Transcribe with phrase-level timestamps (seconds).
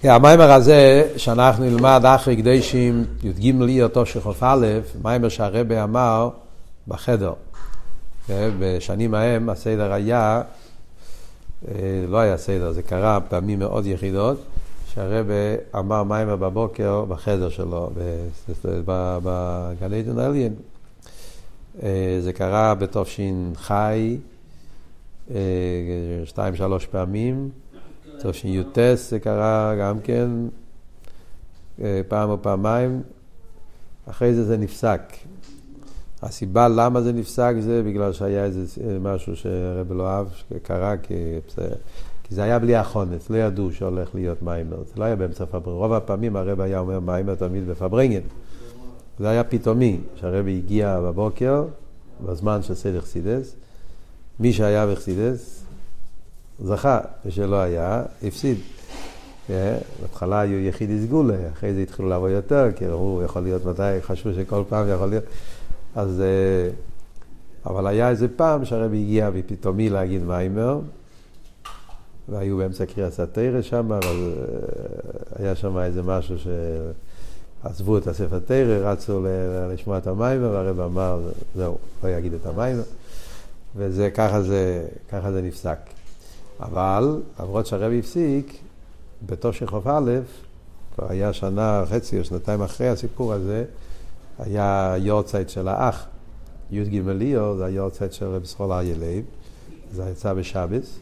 [0.00, 4.56] כן, המיימר הזה שאנחנו נלמד אחרי קדשים י"ג ליאור תושכ"א,
[5.02, 6.30] מיימר שהרבה אמר
[6.88, 7.32] בחדר.
[8.26, 10.42] כן, בשנים ההם הסדר היה,
[11.68, 11.74] אה,
[12.08, 14.42] לא היה סדר, זה קרה פעמים מאוד יחידות,
[14.94, 15.34] שהרבה
[15.78, 17.90] אמר מיימר בבוקר בחדר שלו,
[18.64, 20.54] בגן עדן העליין.
[21.82, 25.36] אה, זה קרה בתש"ח, אה,
[26.24, 27.50] שתיים שלוש פעמים.
[28.22, 30.30] תשי"ט זה קרה גם כן
[31.82, 33.02] אה, פעם או פעמיים,
[34.06, 35.00] אחרי זה זה נפסק.
[36.22, 41.14] הסיבה למה זה נפסק זה בגלל שהיה איזה אה, משהו שהרב לא אהב, שקרה, כי,
[42.30, 45.70] זה היה בלי החונץ, לא ידעו שהולך להיות מיימר, זה לא היה באמצע פברנגן.
[45.70, 48.20] רוב הפעמים הרב היה אומר מיימר תמיד בפברנגן.
[49.18, 51.64] זה היה פתאומי, שהרב הגיע בבוקר,
[52.26, 53.56] בזמן של סדר חסידס.
[54.40, 55.64] מי שהיה בחסידס,
[56.64, 58.58] זכה, ושלא היה, הפסיד.
[59.50, 64.02] אה, בהתחלה היו יחידי סגולה, אחרי זה התחילו לעבוד יותר, כי ראו, יכול להיות מתי,
[64.02, 65.24] חשבו שכל פעם יכול להיות.
[65.94, 66.20] אז...
[66.20, 66.70] אה,
[67.66, 70.80] אבל היה איזה פעם שהרבי הגיע ופתאומי להגיד מיימר,
[72.28, 74.32] והיו באמצע קריאת סתירה שם, אבל
[75.36, 76.36] אה, היה שם איזה משהו
[77.62, 79.26] שעזבו את הספר תורה, רצו
[79.72, 81.20] לשמוע את המאמר, והרב אמר,
[81.56, 82.82] זהו, לא יגיד את המאמר,
[83.76, 85.78] וזה, ככה זה, ככה זה נפסק.
[86.60, 88.58] אבל, למרות שהרבי הפסיק,
[89.26, 90.10] בתשכ״א,
[90.94, 93.64] כבר היה שנה חצי או שנתיים אחרי הסיפור הזה,
[94.38, 96.06] היה יארצייט של האח,
[96.70, 99.24] י"ג אייר, זה היארצייט של רבי ישראל אריה לייב,
[99.92, 100.98] זה יצא בשבת.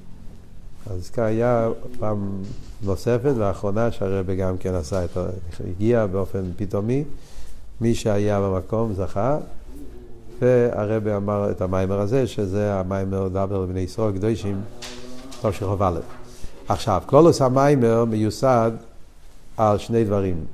[0.91, 2.43] אז כאן היה פעם
[2.83, 5.27] נוספת ואחרונה שהרבי גם כן עשה את ה...
[5.71, 7.05] הגיע באופן פתאומי,
[7.81, 9.39] מי שהיה במקום זכה,
[10.41, 14.61] והרבי אמר את המיימר הזה, שזה המיימר דבר לבני ישראל קדושים.
[15.47, 16.01] תושך א'.
[16.69, 18.73] עכשיו, כלולוס המיימר מיוסד
[19.57, 20.45] על שני דברים,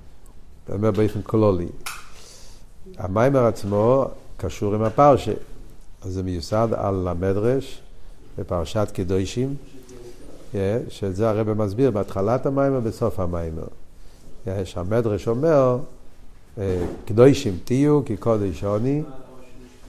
[0.69, 1.67] אני אומר באופן קולולי.
[2.99, 4.05] המיימר עצמו
[4.37, 5.33] קשור עם הפרשה,
[6.03, 7.83] אז זה מיוסד על המדרש
[8.39, 9.55] בפרשת קדושים,
[10.89, 13.67] שזה הרב מסביר בהתחלת המיימר ובסוף המיימר.
[14.65, 15.79] שהמדרש אומר,
[16.59, 19.03] אה, קדושים תהיו כי קודש עוני,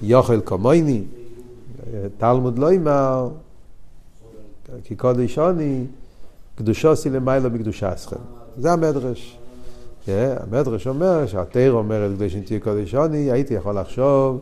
[0.01, 1.03] יוכל כמוני,
[2.17, 3.29] תלמוד לא יאמר
[4.83, 5.85] כי קודש עוני,
[6.55, 8.15] קדושוסי למעלה מקדושה אסכם.
[8.57, 9.37] זה המדרש.
[10.05, 10.09] Yeah,
[10.43, 14.39] המדרש אומר שהתיר אומרת קדוש תהיה קודש עוני, הייתי יכול לחשוב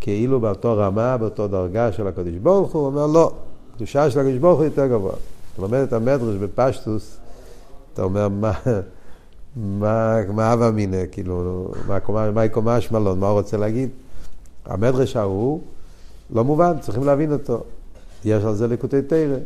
[0.00, 3.32] כאילו באותו רמה, באותו דרגה של הקודש ברוך הוא, אומר לא,
[3.76, 5.12] קדושה של הקודש ברוך הוא יותר גבוה.
[5.52, 7.16] אתה לומד את המדרש בפשטוס,
[7.94, 8.52] אתה אומר מה,
[9.56, 13.88] מה, מה מיניה, כאילו, מה, מה קומה השמלון, מה הוא רוצה להגיד?
[14.64, 15.60] המדרש ההוא
[16.30, 17.64] לא מובן, צריכים להבין אותו.
[18.24, 19.36] יש על זה ליקוטי תרא,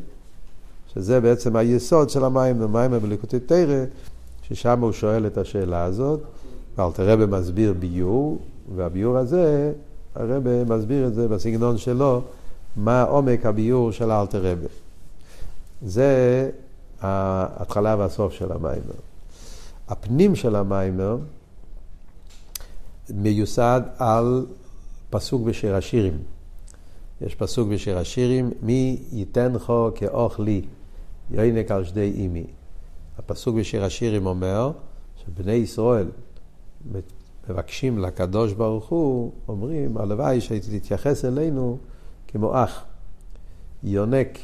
[0.94, 3.84] שזה בעצם היסוד של המים, המים בליקוטי תרא,
[4.42, 6.20] ששם הוא שואל את השאלה הזאת,
[6.78, 8.38] ואלתרבה מסביר ביור,
[8.76, 9.72] והביור הזה,
[10.14, 12.22] הרבה מסביר את זה בסגנון שלו,
[12.76, 14.66] מה עומק הביור של אלתרבה.
[15.82, 16.50] זה
[17.00, 19.00] ההתחלה והסוף של המיימר.
[19.88, 21.16] הפנים של המיימר
[23.10, 24.46] מיוסד על
[25.10, 26.18] פסוק בשיר השירים.
[27.20, 30.62] יש פסוק בשיר השירים, מי ייתן חו כאוכלי,
[31.30, 32.46] יוינק על שדי אימי.
[33.18, 34.72] הפסוק בשיר השירים אומר
[35.16, 36.08] שבני ישראל
[37.48, 41.78] מבקשים לקדוש ברוך הוא, אומרים, הלוואי שתתייחס אלינו
[42.28, 42.84] כמו אח,
[43.82, 44.38] יונק,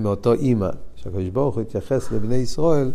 [0.00, 2.92] מאותו אימא, שהקדוש ברוך הוא יתייחס לבני ישראל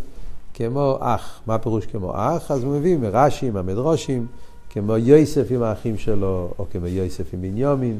[0.54, 1.42] כמו אח.
[1.48, 2.52] מה הפירוש כמו אח?
[2.52, 4.28] אז הוא מביא מרש"י, מהמדרושים,
[4.70, 8.00] כמו יוסף עם האחים שלו, או כמו יוסף עם בנימין.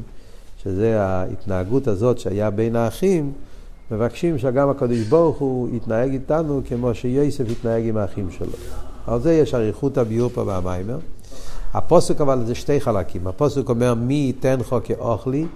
[0.66, 3.32] שזה ההתנהגות הזאת שהיה בין האחים,
[3.90, 8.52] מבקשים שגם הקדוש ברוך הוא יתנהג איתנו כמו שיוסף יתנהג עם האחים שלו.
[9.06, 10.98] על זה יש אריכות הביאור פה במיימר.
[11.74, 13.26] הפוסק אבל זה שתי חלקים.
[13.26, 15.46] הפוסק אומר מי ייתן חו כאוכלי,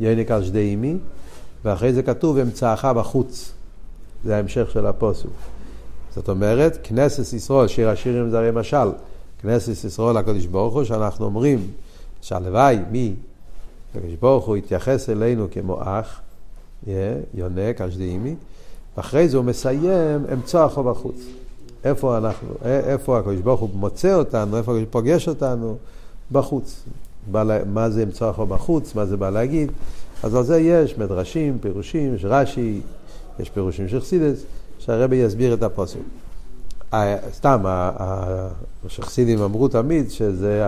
[0.00, 0.96] יונק על שדי אמי,
[1.64, 3.52] ואחרי זה כתוב אמצעך בחוץ.
[4.24, 5.28] זה ההמשך של הפוסק.
[6.14, 8.88] זאת אומרת, כנסת ישראל, שיר השירים זה הרי משל,
[9.42, 11.70] כנסת ישראל לקדוש ברוך הוא, שאנחנו אומרים
[12.20, 13.14] שהלוואי, מי
[13.96, 16.20] הקדוש ברוך הוא התייחס אלינו כמו אח,
[17.34, 18.34] יונק, אשדאימי,
[18.96, 21.16] ואחרי זה הוא מסיים אמצע החו בחוץ.
[21.84, 25.76] איפה אנחנו, איפה הקדוש ברוך הוא מוצא אותנו, איפה הוא פוגש אותנו?
[26.32, 26.84] בחוץ.
[27.66, 29.72] מה זה אמצע החו בחוץ, מה זה בא להגיד?
[30.22, 32.80] אז על זה יש מדרשים, פירושים, יש רש"י,
[33.38, 34.42] יש פירושים של חסידס,
[34.78, 35.98] שהרבי יסביר את הפוסק.
[37.32, 37.90] סתם, מה
[38.88, 40.62] שחסידים אמרו תמיד שזה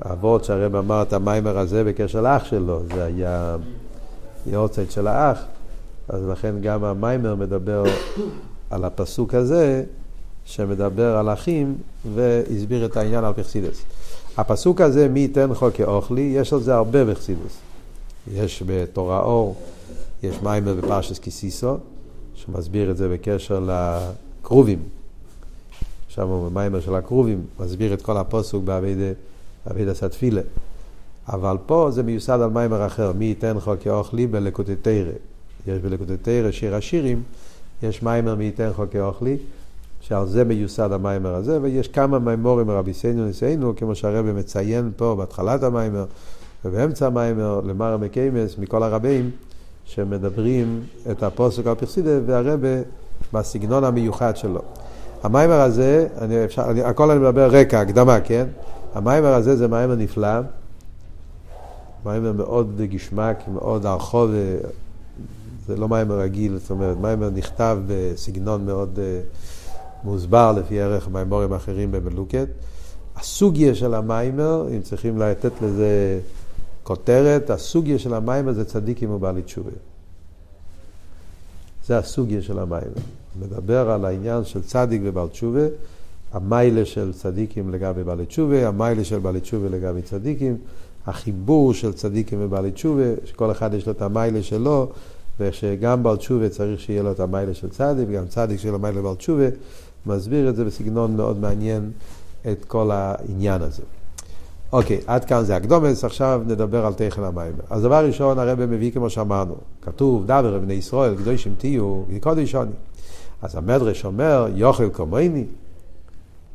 [0.00, 3.56] האבות שהרב אמר את המאמר הזה בקשר לאח שלו, זה היה
[4.46, 5.38] יארצייט של האח,
[6.08, 7.84] אז לכן גם המאמר מדבר
[8.70, 9.84] על הפסוק הזה
[10.44, 11.76] שמדבר על אחים
[12.14, 13.82] והסביר את העניין על פי חסידות.
[14.36, 17.58] הפסוק הזה, מי יתנך כאח לי, יש על זה הרבה בחסידות.
[18.32, 19.56] יש בתורה אור,
[20.22, 21.76] יש מאמר בפרשת כי תשא,
[22.34, 23.68] שמסביר את זה בקשר
[24.42, 24.78] לכרובים.
[26.08, 28.64] שם הוא במאמר של הכרובים, מסביר את כל הפסוק
[29.66, 30.40] בעבודת התפילה.
[31.28, 35.12] אבל פה זה מיוסד על מאמר אחר, מי יתנך כאח לי בלקוטי תורה.
[35.66, 37.22] יש בלקוטי תורה שיר השירים,
[37.82, 39.36] יש מאמר מי יתנך כאח לי,
[40.00, 45.62] שעל זה מיוסד המאמר הזה, ויש כמה מאמרים מרבותינו נשיאינו, כמו שהרבי מציין פה בהתחלת
[45.62, 46.04] המאמר
[46.64, 49.30] ובאמצע המאמר, למראה מקומות, מכל הרביים,
[49.84, 50.80] שמדברים
[51.10, 52.68] את הפסוק בחסידות, והרבי
[53.32, 54.60] בסגנון המיוחד שלו.
[55.22, 58.46] המאמר הזה, אני אפשר, אני, הכל אני מדבר רקע, הקדמה, כן?
[58.96, 60.40] המאמר הזה זה מאמר נפלא,
[62.04, 64.30] מאמר מאוד געשמאק, מאוד רחב,
[65.66, 71.52] זה לא מאמר רגיל, זאת אומרת, מאמר נכתב בסגנון מאוד uh, מוסבר לפי ערך מאמרים
[71.52, 72.48] אחרים במלוקט.
[73.16, 76.20] הסוגיה של המאמר, אם צריכים לתת לזה
[76.82, 79.70] כותרת, הסוגיה של המיימר זה צדיקים ובעלי תשובה.
[81.86, 83.02] זה הסוגיה של המיימר.
[83.40, 85.66] מדבר על העניין של צדיק ובעל תשובה,
[86.32, 90.56] המיילה של צדיקים לגבי בעלי תשובה, המיילה של בעלי תשובה לגבי צדיקים,
[91.06, 94.88] החיבור של צדיקים ובעלי תשובה, שכל אחד יש לו את המיילה שלו,
[95.40, 99.02] ושגם בעל תשובה צריך שיהיה לו את המיילה של צדיק, וגם צדיק שיהיה לו מיילה
[99.02, 99.46] בעל תשובה,
[100.06, 101.90] מסביר את זה בסגנון מאוד מעניין
[102.50, 103.82] את כל העניין הזה.
[104.72, 107.52] אוקיי, עד כאן זה הקדומס, עכשיו נדבר על תכן המים.
[107.70, 112.70] אז דבר ראשון, הרב מביא כמו שאמרנו, כתוב, דבר בני ישראל, קדושים תהיו, קודש אני.
[113.42, 115.44] אז המדרש אומר, יוכל קומייני,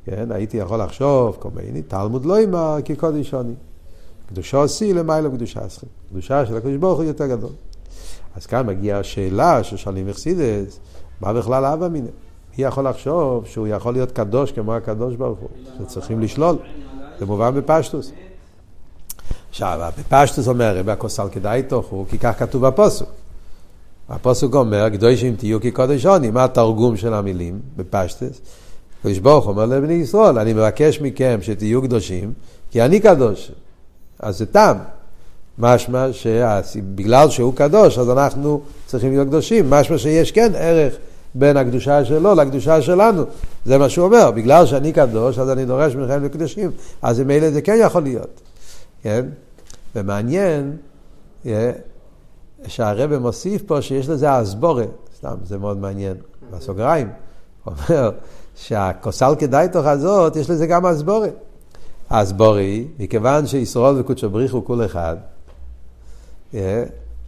[0.06, 3.54] כן, הייתי יכול לחשוב, קומייני, תלמוד לא אמר, כי קודש אני.
[4.30, 5.88] קדושו עשי למעלה קדושה עשכם.
[6.10, 7.50] קדושה של הקדוש ברוך הוא יותר גדול.
[8.36, 10.80] אז כאן מגיעה השאלה ששואלים אכסידס,
[11.22, 12.12] מה בכלל אבא מיניה?
[12.58, 15.50] מי יכול לחשוב שהוא יכול להיות קדוש כמו הקדוש ברוך הוא?
[15.80, 16.58] שצריכים לשלול.
[17.20, 18.12] זה מובן בפשטוס.
[19.50, 23.10] עכשיו, בפשטוס אומר רבי הכוסל כדאי תוכו, כי כך כתוב בפוסוק.
[24.10, 26.30] הפוסוק אומר, קדושים תהיו כקודש עוני.
[26.30, 28.42] מה התרגום של המילים בפשטוס?
[29.02, 32.34] קדוש ברוך אומר לבני ישראל, אני מבקש מכם שתהיו קדושים,
[32.72, 33.52] כי אני קדוש.
[34.20, 34.78] אז זה טעם.
[35.58, 36.08] משמע
[36.64, 39.70] שבגלל שהוא קדוש, אז אנחנו צריכים להיות קדושים.
[39.70, 40.94] משמע שיש כן ערך
[41.36, 43.24] בין הקדושה שלו לקדושה שלנו.
[43.66, 46.72] זה מה שהוא אומר, בגלל שאני קדוש, אז אני דורש מכם לקדושים.
[47.02, 48.42] אז ממילא זה כן יכול להיות.
[49.04, 49.26] כן?
[49.96, 50.78] ומעניין
[52.68, 54.86] שהרבא מוסיף פה שיש לזה אסבורה,
[55.18, 56.18] סתם, זה מאוד מעניין,
[56.52, 57.10] בסוגריים.
[57.64, 58.12] הוא אומר
[58.56, 60.86] שהכוסל כדאיתוך הזאת, יש לזה גם.
[62.10, 65.16] אסבורי, מכיוון שישרוד וקודשו בריך הוא כול אחד,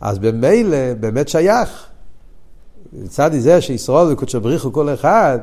[0.01, 1.85] אז במילא באמת שייך.
[2.93, 5.39] מצד זה שישרוד וקודשו בריך הוא כל אחד,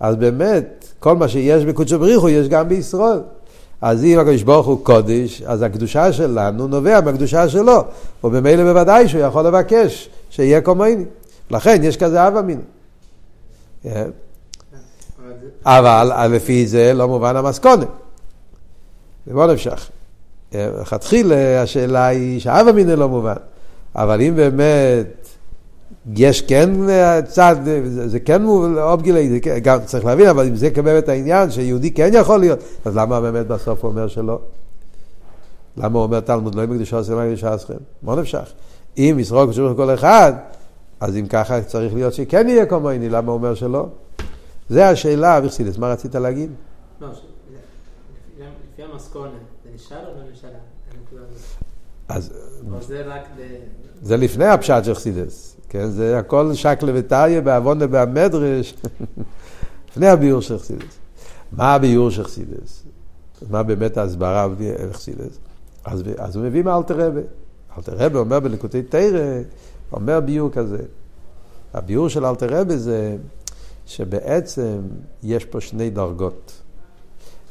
[0.00, 3.22] אז באמת, כל מה שיש בקודשו בריך הוא יש גם בישרוד.
[3.80, 7.84] אז אם הקדוש ברוך הוא קודש, אז הקדושה שלנו נובע מהקדושה שלו,
[8.24, 11.04] ובמילא בוודאי שהוא יכול לבקש שיהיה כמוני.
[11.50, 12.60] לכן יש כזה אב אמין.
[15.64, 17.84] אבל לפי זה לא מובן המסכונה.
[19.26, 19.90] זה מאוד נמשך.
[20.54, 23.36] לכתחילה השאלה היא שאב אמין לא מובן.
[23.94, 25.28] אבל אם באמת
[26.16, 26.70] יש כן
[27.28, 28.44] צד, זה, זה כן
[28.78, 32.58] אובגילי, זה כן, גם צריך להבין, אבל אם זה באמת העניין שיהודי כן יכול להיות,
[32.84, 34.38] אז למה באמת בסוף הוא אומר שלא?
[35.76, 37.74] למה הוא אומר תלמוד לא קדושה עושה קדושה אסכם?
[38.02, 38.52] מה נמשך?
[38.98, 40.32] אם ישרוק קשור כל אחד,
[41.00, 43.86] אז אם ככה צריך להיות שכן יהיה כמוני, למה הוא אומר שלא?
[44.68, 46.50] זה השאלה, אביכסילס, מה רצית להגיד?
[47.00, 47.08] לא,
[48.72, 49.32] לפי המסכונת,
[49.64, 50.48] זה נשאר או לא נשאר?
[52.08, 52.32] אז...
[52.80, 53.28] זה רק...
[54.02, 55.56] זה לפני הפשט של חסידס.
[55.68, 58.74] כן, זה הכל שקלה וטריה בעוונה והמדרש,
[59.88, 60.98] לפני הביור של חסידס.
[61.52, 62.84] מה הביור של חסידס?
[63.50, 64.48] מה באמת ההסברה
[64.90, 65.38] בחסידס?
[65.84, 67.20] אז, אז הוא מביא מאלתר רבה.
[67.76, 69.40] אלתר רבה אומר בלקוטי תרא,
[69.92, 70.82] אומר ביור כזה.
[71.74, 73.16] הביור של אלתר רבה זה
[73.88, 74.80] שבעצם
[75.22, 76.52] יש פה שני דרגות.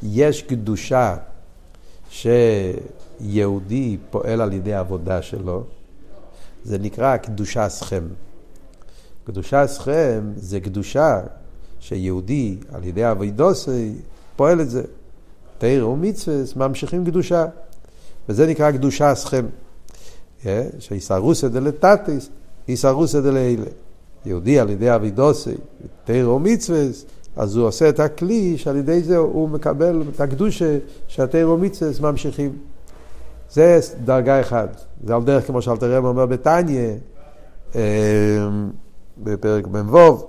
[0.03, 1.15] יש קדושה
[2.09, 5.63] שיהודי פועל על ידי העבודה שלו,
[6.63, 8.03] זה נקרא קדושה סכם.
[9.23, 11.21] קדושה סכם זה קדושה
[11.79, 13.93] שיהודי על ידי אבידוסי
[14.35, 14.83] פועל את זה.
[15.57, 17.45] תרא ומצווה ממשיכים קדושה.
[18.29, 19.45] וזה נקרא קדושה סכם.
[20.79, 22.29] שיסרוסא דלתתיס,
[22.67, 23.65] יסרוסא דלילה.
[24.27, 25.55] יהודי על ידי אבידוסי,
[26.05, 26.79] תרא ומצווה,
[27.35, 32.51] אז הוא עושה את הכלי שעל ידי זה הוא מקבל את הקדושה שהתרא ומצווה ממשיכים.
[33.51, 34.85] זה דרגה אחת.
[35.03, 36.89] זה על דרך כמו שאלתר רב אומר בתניא,
[37.75, 37.81] אה,
[39.23, 40.27] בפרק מ"ו,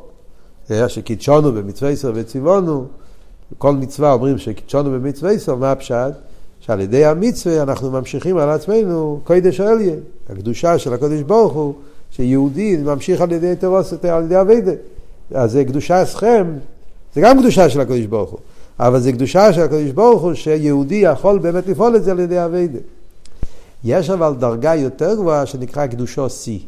[0.88, 2.87] שקידשונו במצווה ישראל וציוונו,
[3.59, 6.12] כל מצווה אומרים שקידשונו במצווה ישראל, מה הפשט?
[6.61, 9.95] שעל ידי המצווה אנחנו ממשיכים על עצמנו קודש אליה,
[10.28, 11.75] הקדושה של הקודש ברוך הוא,
[12.19, 14.73] שיהודי ממשיך על ידי תרוס, על ידי אביידה.
[15.35, 16.47] אז זה קדושה אסכם,
[17.15, 18.39] זה גם קדושה של הקודש ברוך הוא,
[18.81, 22.45] אבל זה קדושה של הקודש ברוך הוא שיהודי יכול באמת לפעול את זה על ידי
[22.45, 22.79] אביידה.
[23.85, 26.59] יש אבל דרגה יותר גבוהה שנקרא קדושו שיא.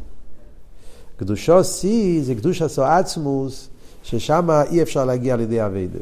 [1.17, 3.69] קדושו שיא זה קדוש עשו עצמוס,
[4.03, 5.99] ששם אי אפשר להגיע על ידי אביידה.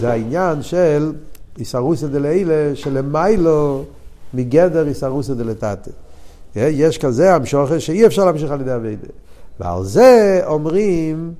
[0.00, 1.12] זה העניין של
[1.58, 3.84] איסרוסא דלעילה שלמיילו
[4.34, 5.90] מגדר איסרוסא דלתתא.
[6.56, 9.08] יש כזה המשוכר שאי אפשר להמשיך על ידי אביידה.
[9.60, 11.34] ועל זה אומרים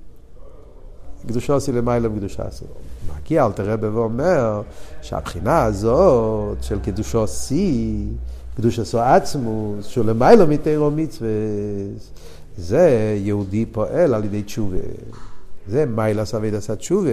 [1.26, 2.64] קדושו עשי למיילו וקדושה עשו.
[3.16, 4.62] מגיע אל תראה ואומר
[5.02, 8.06] שהבחינה הזאת של קדושו שיא,
[8.56, 11.28] קדוש עשו עצמוס, שהוא למיילו מתירו מצווה,
[12.56, 14.78] זה יהודי פועל על ידי תשובה.
[15.68, 17.10] זה מיילס אבידס התשובה,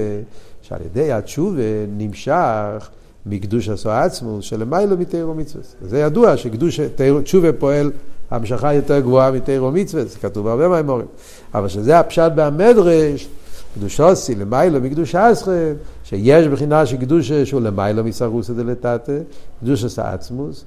[0.61, 2.89] שעל ידי התשובה נמשך
[3.29, 5.63] מקדוש עשו עצמוס שלמיילו מתירו מצווה.
[5.81, 6.79] זה ידוע שקדוש
[7.23, 7.91] תשובה פועל
[8.31, 11.05] המשכה יותר גבוהה מתירו מצווה, זה כתוב בהרבה מהאמורים.
[11.53, 13.27] אבל שזה הפשט במדרש,
[13.75, 19.19] קדושוסי למיילו מקדוש אסכם, שיש בחינה של קדוש שהוא למיילו מסרוסא דלתתא,
[19.61, 20.65] קדוש עשה עצמוס,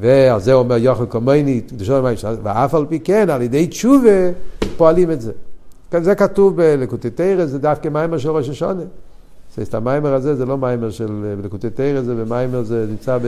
[0.00, 4.30] ועל זה אומר יוכל קומייני, קדושו למיילו, ואף על פי כן, על ידי תשובה
[4.76, 5.32] פועלים את זה.
[6.00, 7.08] זה כתוב בלקוטי
[7.44, 8.82] זה דווקא מיימר של ראש השונה.
[9.62, 13.18] את המיימר הזה זה לא מיימר של לקוטי תרא, זה במיימר זה נמצא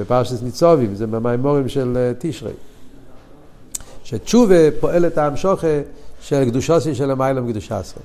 [0.00, 2.52] בפרשת ניצובים, זה במיימורים של תשרי.
[4.04, 5.80] שתשובה פועלת ההמשוכה
[6.20, 8.02] של קדושוסי של המיילום עשרה.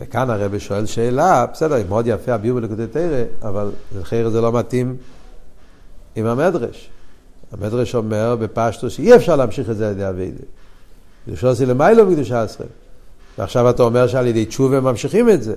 [0.00, 4.96] וכאן הרב שואל שאלה, בסדר, מאוד יפה הביאו בלקוטי תרא, אבל לחייר זה לא מתאים
[6.16, 6.90] עם המדרש.
[7.52, 10.44] המדרש אומר בפשטו שאי אפשר להמשיך את זה על ידי אביידה.
[11.26, 12.66] קדושוסי למיילום עשרה.
[13.38, 15.54] ועכשיו אתה אומר שעל ידי תשובה ממשיכים את זה.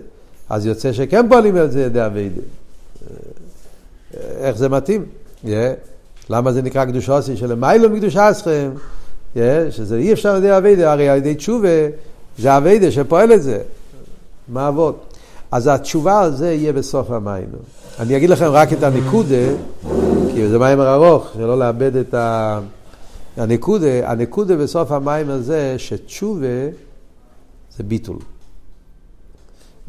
[0.50, 2.42] אז יוצא שכן פועלים על זה ידי אביידה.
[4.38, 5.06] איך זה מתאים?
[5.46, 5.48] Yeah.
[6.30, 8.72] למה זה נקרא קדושוסי של מיילום מקדושה אסכם?
[9.36, 9.40] Yeah.
[9.70, 11.88] שזה אי אפשר על ידי אביידה, הרי על ידי תשובה
[12.38, 13.60] זה אביידה שפועל את זה.
[14.48, 15.14] מה אבות?
[15.52, 17.48] אז התשובה על זה יהיה בסוף המים.
[18.00, 19.46] אני אגיד לכם רק את הנקודה,
[20.34, 22.60] כי זה מים ארוך, שלא לאבד את ה...
[23.38, 26.48] הנקודה, הנקודה בסוף המים הזה, שתשובה
[27.78, 28.18] זה ביטול.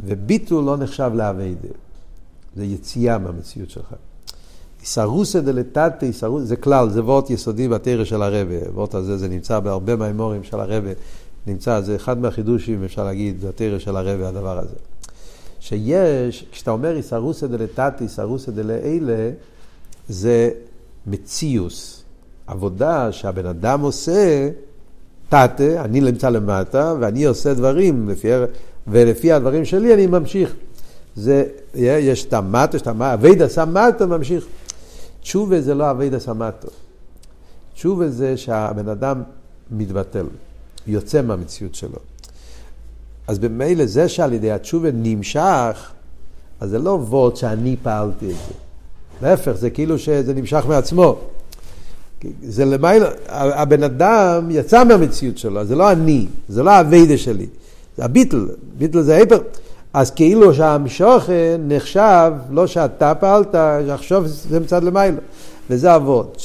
[0.05, 1.69] וביטול לא נחשב לאביידה.
[2.57, 3.95] זה יציאה מהמציאות שלך.
[4.81, 8.71] איסרוסא דלתתא, איסרוסא, זה כלל, זה וורט יסודי בתרא של הרבה.
[8.75, 10.91] וורט הזה זה נמצא בהרבה מהאמורים של הרבה.
[11.47, 14.75] נמצא, זה אחד מהחידושים, אפשר להגיד, בתרא של הרבה, הדבר הזה.
[15.61, 19.31] שיש, כשאתה אומר איסרוסא דלתתא, איסרוסא דלאלה,
[20.09, 20.51] זה
[21.07, 22.03] מציוס.
[22.47, 24.51] עבודה שהבן אדם עושה,
[25.29, 28.29] תתה, אני נמצא למטה, ואני עושה דברים לפי
[28.89, 30.55] ולפי הדברים שלי אני ממשיך.
[31.17, 34.47] זה, יש את המטו, יש את המטו, אבידה סמטו ממשיך.
[35.21, 36.69] תשובה זה לא אבידה סמטו.
[37.75, 39.23] תשובה זה שהבן אדם
[39.71, 40.27] מתבטל,
[40.87, 41.99] יוצא מהמציאות שלו.
[43.29, 45.91] אז במילא זה שעל ידי התשובה נמשך,
[46.61, 48.55] אז זה לא וורד שאני פעלתי את זה.
[49.23, 51.19] להפך, זה כאילו שזה נמשך מעצמו.
[52.43, 57.47] זה למעלה, הבן אדם יצא מהמציאות שלו, זה לא אני, זה לא האביידה שלי.
[57.99, 58.47] זה הביטל,
[58.79, 59.39] ביטל זה היפר.
[59.93, 63.55] אז כאילו שהמשוכן נחשב, לא שאתה פעלת,
[63.87, 65.19] שעכשיו זה מצד למיילו.
[65.71, 66.43] וזה אבות,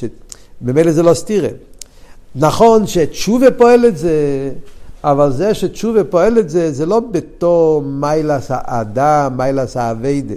[0.62, 1.50] שממילא זה לא סתירה.
[2.36, 4.12] נכון שתשובה פועל את זה,
[5.03, 10.36] אבל זה שתשובה פועל את זה, זה לא בתור מיילס האדם, מיילס האביידה.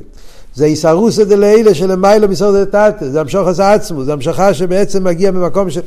[0.55, 5.79] זה איסרוסא דלעילה שלמיילו מסעוד דתתא, זה המשוך עצמו, זה המשכה שבעצם מגיע ממקום ש...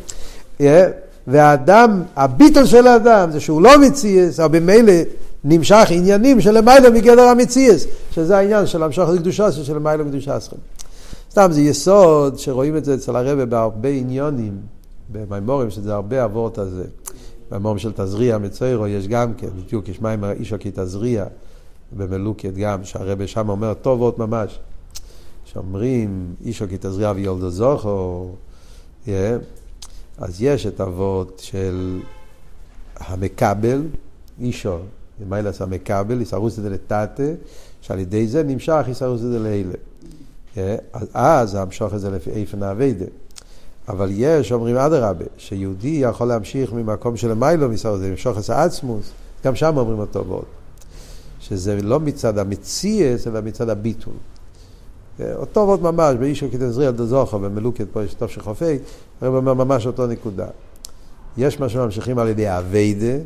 [0.62, 0.64] Yeah.
[1.28, 4.94] והאדם, הביטל של האדם זה שהוא לא מציאס, אבל במילא
[5.44, 10.58] נמשך עניינים של למעלה מגדר המציאס, שזה העניין של המשוך לקדושה של למעלה מקדושה סכם.
[11.32, 14.58] סתם זה יסוד שרואים את זה אצל הרבה בהרבה עניונים,
[15.12, 16.84] במימורים שזה הרבה אבות הזה.
[17.52, 21.26] במימורים של תזריע מצוירו יש גם כן, בדיוק יש מים אישו כי תזריע
[21.92, 24.60] במלוקת גם, שהרבה שם אומר טוב עוד ממש.
[25.46, 28.30] שאומרים אישו כי תזריע ויולדו זוכו,
[29.06, 29.10] yeah.
[30.18, 32.00] אז יש את אבות של
[32.98, 33.82] המקבל,
[34.42, 34.78] אישו,
[35.30, 37.34] מיילס המקבל, איסרוס דלתתא,
[37.82, 39.74] שעל ידי זה נמשך איסרוס דלילה.
[41.14, 43.06] אז המשוך את זה לפי איפן האביידה.
[43.90, 49.12] אבל יש, אומרים אדרבה, שיהודי יכול להמשיך ממקום של מיילו מסעוד, זה למשוך את העצמוס,
[49.46, 50.46] גם שם אומרים אותו ועוד.
[51.40, 54.14] שזה לא מצד המציאס, אלא מצד הביטול.
[55.36, 58.78] אותו עוד ממש, באישו כתזריע דזוכו, במלוקת פה יש טוב שחופי,
[59.22, 60.48] הרב אומר ממש אותו נקודה.
[61.38, 63.18] יש מה שממשיכים על ידי אביידה,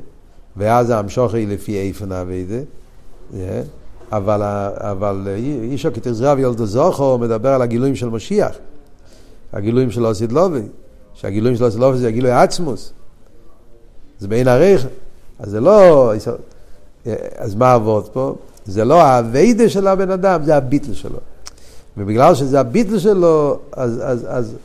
[0.57, 2.59] ואז המשוך היא לפי איפן אביידה.
[4.11, 4.41] אבל,
[4.75, 5.27] אבל
[5.61, 8.55] אישו כתזרב ילדו זוכו מדבר על הגילויים של משיח.
[9.53, 10.61] הגילויים של אוסיד לובי.
[11.13, 12.93] שהגילויים של אוסיד לובי זה הגילוי עצמוס.
[14.19, 14.87] זה בין עריך.
[15.39, 16.13] אז זה לא...
[17.35, 18.35] אז מה עבוד פה?
[18.65, 21.19] זה לא האביידה של הבן אדם, זה הביטל שלו.
[21.97, 24.55] ובגלל שזה הביטל שלו, אז, אז, אז,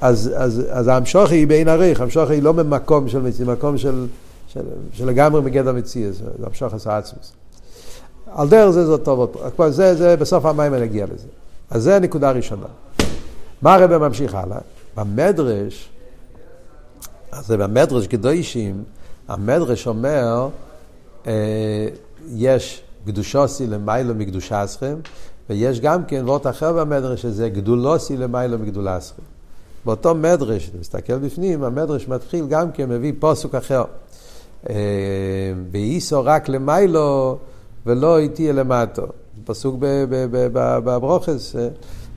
[0.00, 4.06] אז, אז, אז המשוכי היא בעין עריך, המשוכי היא לא ממקום של מציאות, מקום של,
[4.48, 4.60] של,
[4.92, 7.32] של לגמרי מגדר מציאות, זה המשוך עשה עצמוס.
[8.34, 9.36] על דרך זה זאת טובות,
[9.68, 11.26] זה, זה בסוף המים אני אגיע לזה.
[11.70, 12.66] אז זה הנקודה הראשונה.
[13.62, 14.58] מה הרב ממשיך הלאה?
[14.96, 15.88] במדרש,
[17.32, 18.84] אז זה במדרש קדושים,
[19.28, 20.48] המדרש אומר,
[21.26, 21.88] אה,
[22.34, 24.96] יש קדושוסי למיילו מקדושסכם,
[25.52, 29.22] ויש גם כן וורט אחר במדרש שזה גדולוסי למיילו מגדולסכם.
[29.84, 33.84] באותו מדרש, אתה מסתכל בפנים, המדרש מתחיל גם כן, מביא פוסוק אחר.
[34.70, 34.74] אה,
[35.72, 37.38] ואיסו רק למיילו
[37.86, 39.02] ולא איתי למטו.
[39.44, 39.76] פסוק
[40.84, 41.68] בברוכס, אה,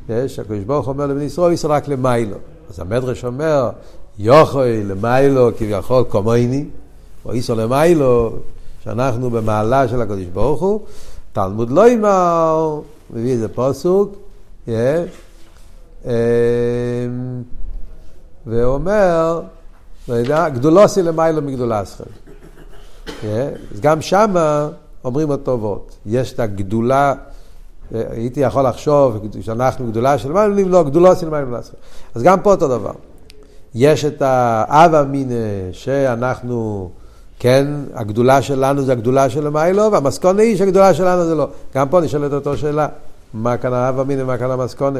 [0.09, 2.37] יש, הקדוש ברוך אומר לבני ישראל, איסו רק למיילו.
[2.69, 3.69] אז המדרש אומר,
[4.19, 6.65] יוכוי למיילו כביכול כמוני,
[7.25, 8.35] או איסו למיילו,
[8.83, 10.79] שאנחנו במעלה של הקדוש ברוך הוא,
[11.33, 14.15] תלמוד לא ימר, מביא איזה פוסוק,
[14.67, 14.69] yeah,
[16.03, 16.07] um,
[18.47, 19.41] ואומר,
[20.53, 22.03] גדולוסי למיילו מגדולסכם.
[23.07, 23.13] Yeah,
[23.73, 24.69] אז גם שמה
[25.03, 25.95] אומרים אותו וורט.
[26.05, 27.13] יש את הגדולה,
[27.91, 31.77] הייתי יכול לחשוב שאנחנו גדולה של מיילו, לא, גדולוסי למיילו מגדולסכם.
[32.15, 32.93] אז גם פה אותו דבר.
[33.75, 35.35] יש את האב אמינא
[35.71, 36.89] שאנחנו...
[37.39, 41.47] כן, הגדולה שלנו זה הגדולה של המיילו, והמסקונה היא שהגדולה שלנו זה לא.
[41.75, 42.87] גם פה נשאלת אותו שאלה,
[43.33, 44.99] מה כאן האב אמינא ומה כאן המסקונה?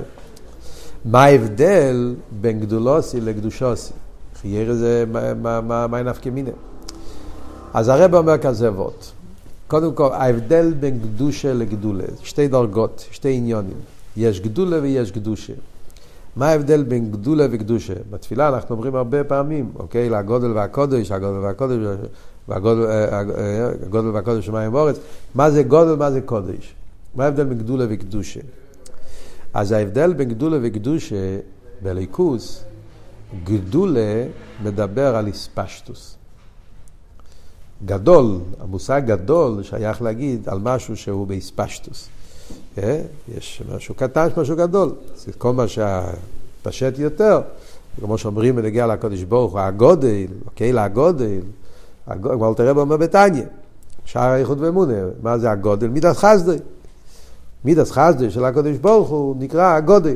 [1.06, 3.94] מה ההבדל בין גדולוסי לקדושוסי?
[4.42, 5.06] חייר זה,
[5.42, 6.52] מה נפקא מינא?
[7.74, 9.06] אז הרב אומר כזה ווט.
[9.68, 13.78] קודם כל, ההבדל בין קדושה לגדולה, שתי דרגות, שתי עניונים.
[14.18, 15.54] יש גדולה ויש קדושה.
[16.36, 17.94] מה ההבדל בין גדולה וקדושה?
[18.10, 21.78] בתפילה אנחנו אומרים הרבה פעמים, אוקיי, לגודל והקודש, הגודל והקודש,
[22.48, 25.00] והגודל, אה, אה, הגודל והקודש שמיים ואורץ.
[25.36, 26.76] מה זה גודל, מה זה קודש?
[27.16, 28.40] מה ההבדל בין גדולה וקדושה?
[29.54, 31.38] אז ההבדל בין גדולה וקדושה
[31.82, 32.64] בליכוס,
[33.44, 34.24] גדולה
[34.64, 36.16] מדבר על איספשטוס.
[37.86, 42.10] גדול, המושג גדול שייך להגיד על משהו שהוא באיספשטוס.
[42.78, 43.02] אה?
[43.38, 44.92] יש משהו קטן, יש משהו גדול.
[45.38, 47.42] כל מה שהפשט יותר,
[48.00, 51.42] כמו שאומרים בנגיע לקודש ברוך הוא, הגודל, אוקיי, לגודל,
[52.22, 53.44] כמו אלתר רב אומר בתניא,
[54.06, 55.88] שער האיחוד ואמונה, מה זה הגודל?
[55.88, 56.58] מידת חסדי.
[57.66, 60.16] מידת חסדי של הקודש ברוך הוא נקרא הגודל.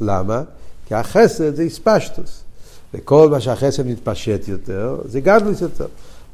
[0.00, 0.42] למה?
[0.86, 2.42] כי החסד זה איספשטוס.
[2.94, 5.86] וכל מה שהחסד מתפשט יותר, זה גדלוס יותר.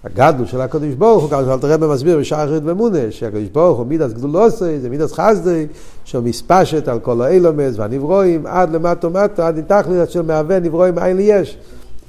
[0.06, 3.86] הגדלו של הקדוש ברוך הוא, כמו שאלתר רבי מסביר בשער אחרית ומונה, שהקדוש ברוך הוא
[3.86, 5.66] מידס גדולוסי, זה מידס חסדי,
[6.04, 11.16] שהוא מספשת על כל האילומס והנברואים, עד למטו מטו, עד לתכלית של מהווה נברואים אין
[11.16, 11.58] לי יש.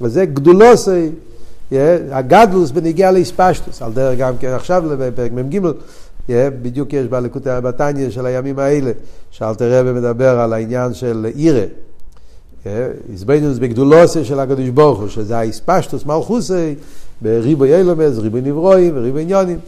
[0.00, 1.10] וזה גדולוסי,
[2.10, 5.60] הגדלוס בניגיע לאספשטוס, על דרך גם כן עכשיו בפרק מ"ג,
[6.62, 8.90] בדיוק יש בלקוטי הבתניה של הימים האלה,
[9.30, 11.64] שאלתר רבי מדבר על העניין של עירה.
[13.12, 16.74] איזבנינוס בגדולוסי של הקדוש ברוך הוא, שזה האספשטוס מלכוסי,
[17.22, 19.58] בריבוי אילומס, ריבוי נברואים וריבוי עניונים.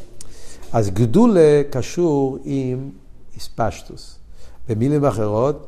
[0.72, 2.90] אז גדולה קשור עם
[3.34, 4.16] איספשטוס.
[4.68, 5.66] במילים אחרות,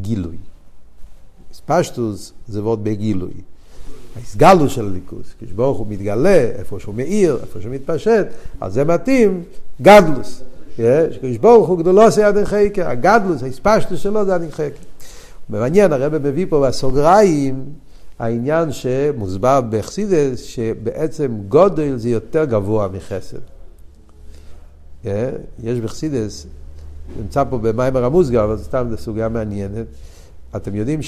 [0.00, 0.36] גילוי.
[1.50, 3.32] איספשטוס זה וורד בגילוי.
[4.16, 8.26] ההסגלו של הליכוס, כשברוך הוא מתגלה, איפה שהוא מאיר, איפה שהוא מתפשט,
[8.60, 9.42] אז זה מתאים
[9.82, 10.42] גדלוס.
[11.22, 14.84] כשברוך הוא גדולו עושה יד חקר, הגדלוס, האספשטוס שלו זה יד חקר.
[15.48, 17.64] מעניין, הרב מביא פה בסוגריים
[18.18, 23.38] העניין שמוסבר בחסידס, שבעצם גודל זה יותר גבוה מחסד.
[25.02, 25.30] כן?
[25.62, 26.46] יש בחסידס,
[27.18, 29.86] נמצא פה במיימר המוסגר, אבל סתם זו סוגיה מעניינת.
[30.56, 31.00] אתם יודעים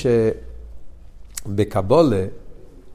[1.46, 2.27] שבקבולה,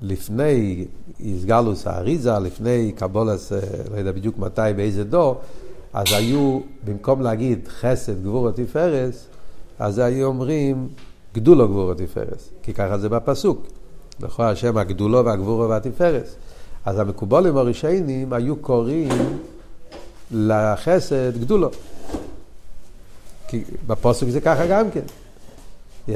[0.01, 0.85] לפני
[1.19, 3.59] איסגלוס האריזה, לפני קבולס, אה,
[3.91, 5.41] לא יודע בדיוק מתי, באיזה דור,
[5.93, 9.27] אז היו, במקום להגיד חסד, גבור ותפארס,
[9.79, 10.87] אז היו אומרים
[11.33, 13.67] גדולו גבור ותפארס, כי ככה זה בפסוק.
[14.19, 16.35] לכאורה השם הגדולו והגבורו והתפארס.
[16.85, 19.39] אז המקובולים הראשיינים היו קוראים
[20.31, 21.69] לחסד גדולו.
[23.47, 25.01] כי בפוסק זה ככה גם כן.
[26.09, 26.11] Yeah.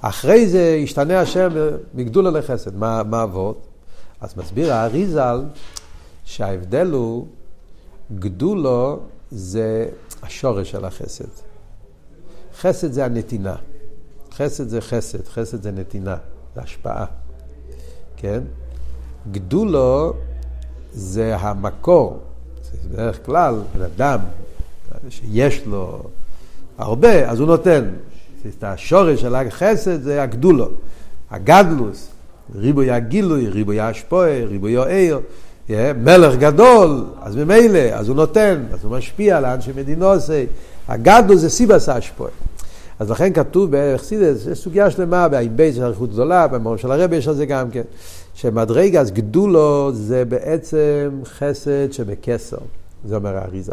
[0.00, 1.48] אחרי זה השתנה השם
[1.94, 2.76] מגדולו לחסד.
[2.76, 3.56] מה, מה עבוד?
[4.20, 5.40] אז מסביר האריזל
[6.24, 7.26] שההבדל הוא,
[8.18, 9.88] גדולו זה
[10.22, 11.28] השורש של החסד.
[12.60, 13.56] חסד זה הנתינה.
[14.32, 16.16] חסד זה חסד, חסד זה נתינה.
[16.54, 17.04] זה השפעה,
[18.16, 18.40] כן?
[19.32, 20.12] גדולו
[20.92, 22.20] זה המקור.
[22.90, 24.18] בדרך כלל, בן אדם
[25.08, 26.02] שיש לו
[26.78, 27.88] הרבה, אז הוא נותן.
[28.48, 30.68] את השורש של החסד זה הגדולו,
[31.30, 32.08] הגדלוס,
[32.54, 35.20] ריבוי הגילוי, ריבוי ההשפועה, ריבוי העיר.
[35.96, 40.44] מלך גדול, אז ממילא, אז הוא נותן, אז הוא משפיע לאן שמדינו עושה.
[40.88, 42.30] הגדלוס זה סיבס ההשפועה.
[43.02, 47.16] אז לכן כתוב בחסידות, יש סוגיה שלמה, באם בייס של אריכות גדולה, במאמר של הרבי
[47.16, 47.82] יש על זה גם כן,
[48.34, 52.56] שמדרגת גדולה זה בעצם חסד שבכתר,
[53.04, 53.72] זה אומר האריז״ל.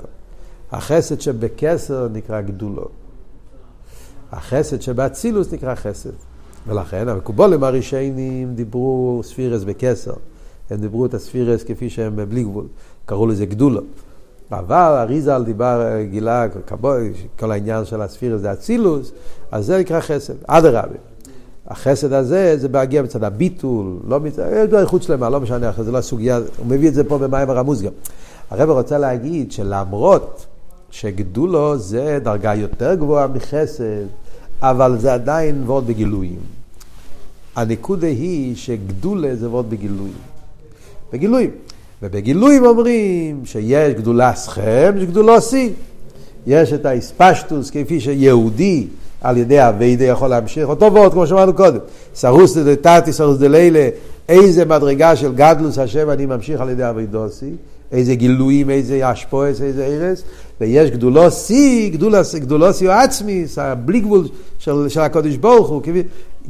[0.72, 2.86] החסד שבכתר נקרא גדולה.
[4.32, 6.14] החסד שבאצילות נקרא חסד.
[6.68, 10.14] ולכן המקובלים הראשונים דיברו ספירות בכתר.
[10.70, 12.66] הם דיברו את הספירות כפי שהם בלי גבול.
[13.06, 13.82] קראו לזה גדולה.
[14.52, 16.46] אבל אריזל דיבר, גילה,
[17.40, 19.12] כל העניין של הספירס זה אצילוס,
[19.52, 20.34] אז זה נקרא חסד.
[20.48, 20.96] אדרבה.
[21.68, 24.44] החסד הזה, זה בהגיע מצד הביטול, לא מצד,
[24.82, 27.82] יש חוץ שלמה, לא משנה, זה לא הסוגיה, הוא מביא את זה פה במים הרמוז
[27.82, 27.92] גם.
[28.50, 30.46] הרב רוצה להגיד שלמרות
[30.92, 34.06] שגדולו זה דרגה יותר גבוהה מחסד,
[34.62, 36.40] אבל זה עדיין ועוד בגילויים.
[37.56, 40.14] הנקודה היא שגדולה זה ועוד בגילויים.
[41.14, 41.52] בגילויים.
[42.04, 45.70] ובגילויים אומרים שיש גדולה סכם, יש גדולו שיא.
[46.48, 48.88] יש את האספשטוס כפי שיהודי
[49.22, 51.80] על ידי אביידה יכול להמשיך אותו ועוד, כמו שאמרנו קודם.
[52.16, 53.90] סרוס דלתתי, סרוס דלילה,
[54.30, 57.52] איזה מדרגה של גדלוס השם אני ממשיך על ידי אביידוסי,
[57.92, 60.24] איזה גילויים, איזה אשפועס, איזה ארס,
[60.62, 61.90] ויש גדולו שיא,
[62.40, 63.46] גדולו שיא עצמי,
[63.86, 64.28] בלי גבול
[64.60, 65.82] של, של הקודש ברוך הוא,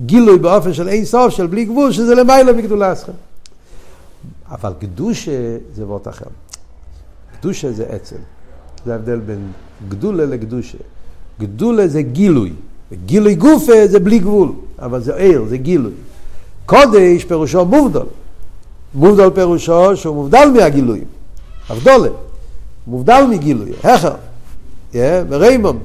[0.05, 3.28] גילוי באופן של אין סוף, של בלי גבול, שזה למעלה מגדולה שלכם.
[4.51, 6.25] אבל קדושה זה וורט אחר.
[7.39, 8.15] קדושה זה עצם.
[8.85, 9.51] זה ההבדל בין
[9.89, 10.77] גדולה לקדושה.
[11.39, 12.53] גדולה זה גילוי.
[12.91, 15.91] וגילוי גופה זה בלי גבול, אבל זה עיר, זה גילוי.
[16.65, 18.05] קודש פירושו מובדל.
[18.93, 21.05] מובדל פירושו שהוא מובדל מהגילויים.
[21.71, 22.09] אבדולה.
[22.87, 23.71] מובדל מגילוי.
[23.83, 24.15] הכר.
[25.29, 25.79] וריימון.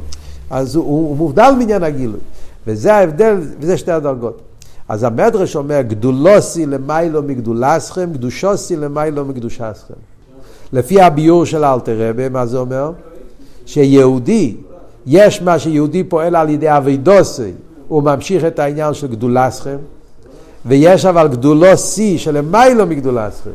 [0.50, 2.20] אז הוא, הוא מובדל מעניין הגילוי.
[2.66, 4.40] וזה ההבדל, וזה שתי הדרגות.
[4.88, 9.94] אז המדרש אומר, גדולוסי למיילו מגדולסכם, קדושוסי למיילו מקדושסכם.
[10.72, 12.92] לפי הביור של אלתר רבי, מה זה אומר?
[13.66, 14.56] שיהודי,
[15.06, 17.52] יש מה שיהודי פועל על ידי אבידוסי,
[17.88, 19.76] הוא ממשיך את העניין של גדולסכם,
[20.66, 23.50] ויש אבל גדולוסי שלמיילו מגדולסכם,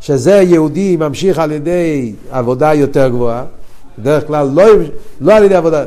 [0.00, 3.44] שזה יהודי ממשיך על ידי עבודה יותר גבוהה,
[3.98, 4.64] בדרך כלל לא,
[5.20, 5.84] לא על ידי עבודה,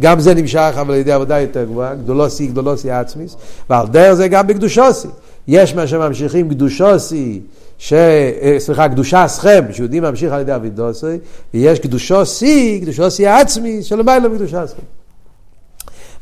[0.00, 3.36] גם זה נמשך אבל על ידי עבודה יותר גבוהה, גדולוסי גדולוסי עצמיס,
[3.70, 5.08] ועל דרך זה גם בקדושוסי.
[5.48, 7.40] יש מה שממשיכים קדושוסי,
[7.78, 7.92] ש...
[7.92, 11.18] אה, סליחה, קדושה סכם, שיהודי ממשיך על ידי אבידוסי,
[11.54, 14.82] ויש קדושוסי, קדושוסי עצמי, שלמעלה מקדושה סכם.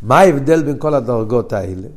[0.03, 1.89] מה ההבדל בין כל הדרגות האלה?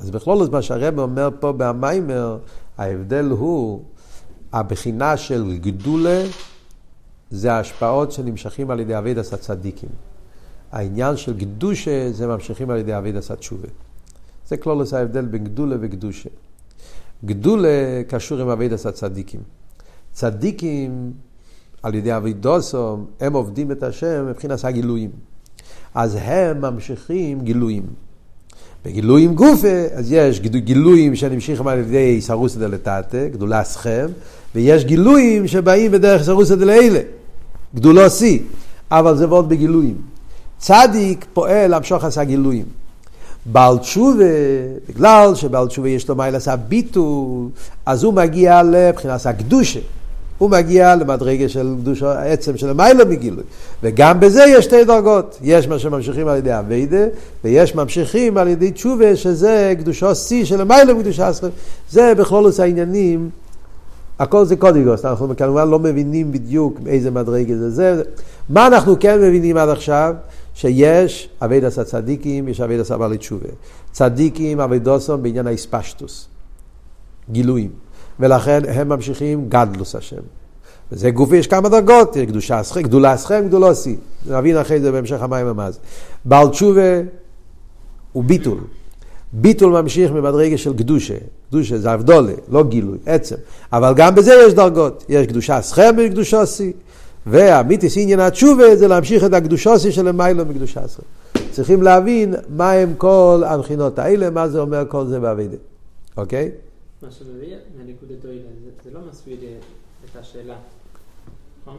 [0.00, 2.38] אז בכלול מה שהרב אומר פה במיימר,
[2.78, 3.82] ההבדל הוא
[4.52, 6.22] הבחינה של גדולה
[7.30, 10.07] זה ההשפעות שנמשכים על ידי אבידס הצדיקים.
[10.72, 13.68] העניין של גדושה זה ממשיכים על ידי אבידס התשובה.
[14.48, 16.28] זה כלולוס ההבדל בין גדולה וגדושה.
[17.24, 19.40] גדולה קשור עם אבידס הצדיקים.
[20.12, 21.12] צדיקים
[21.82, 25.10] על ידי אבידוסו, הם עובדים את השם מבחינת הגילויים.
[25.94, 27.86] אז הם ממשיכים גילויים.
[28.84, 34.06] בגילויים גופה, אז יש גילויים שנמשכים על ידי סרוסא דלתתא, גדולה סכם,
[34.54, 37.00] ויש גילויים שבאים בדרך סרוסא דלאלה,
[37.74, 38.38] גדולו שיא,
[38.90, 39.96] אבל זה ועוד בגילויים.
[40.58, 42.64] צדיק פועל למשוך עשה גילויים.
[43.46, 44.24] בעל תשובה,
[44.88, 47.48] בגלל שבעל תשובה יש לו מייל עשה ביטול,
[47.86, 49.80] אז הוא מגיע לבחינת הקדושה.
[50.38, 53.44] הוא מגיע למדרגה של קדושה, העצם של המיילו מגילוי.
[53.82, 55.38] וגם בזה יש שתי דרגות.
[55.42, 57.04] יש מה שממשיכים על ידי אביידה,
[57.44, 61.50] ויש ממשיכים על ידי תשובה, שזה קדושו שיא של המיילו מקדושה עשרה.
[61.90, 63.30] זה בכלולוס העניינים,
[64.18, 68.02] הכל זה קודיגוס, אנחנו כמובן לא מבינים בדיוק איזה מדרגה זה זה.
[68.48, 70.14] מה אנחנו כן מבינים עד עכשיו?
[70.58, 73.48] שיש אבידס הצדיקים, יש אבידס הבעלי תשובה.
[73.92, 76.28] צדיקים, אבידוסום בעניין האספשטוס,
[77.30, 77.70] גילויים.
[78.20, 80.22] ולכן הם ממשיכים גדלוס השם.
[80.92, 83.96] וזה גופי, יש כמה דרגות, קדושה אסכם, גדולה אסכם, גדולו שיא.
[84.26, 85.78] נבין אחרי זה בהמשך המים המאז.
[86.24, 87.00] בעל תשובה
[88.12, 88.58] הוא ביטול.
[89.32, 91.16] ביטול ממשיך ממדרגה של קדושה.
[91.48, 93.36] קדושה זה אבדולה, לא גילוי, עצם.
[93.72, 95.04] אבל גם בזה יש דרגות.
[95.08, 96.72] יש קדושה אסכם וקדושה שיא.
[97.30, 101.02] והמיתיס עניין התשובה זה להמשיך את הקדושוסי של המיילו מקדושסו.
[101.50, 105.56] צריכים להבין מה הם כל הבחינות האלה, מה זה אומר כל זה בעבידה.
[106.16, 106.50] אוקיי?
[107.02, 108.42] מה שמביא מהנקודת אוילה,
[108.84, 109.36] זה לא מסביר
[110.04, 110.54] את השאלה,
[111.62, 111.76] נכון?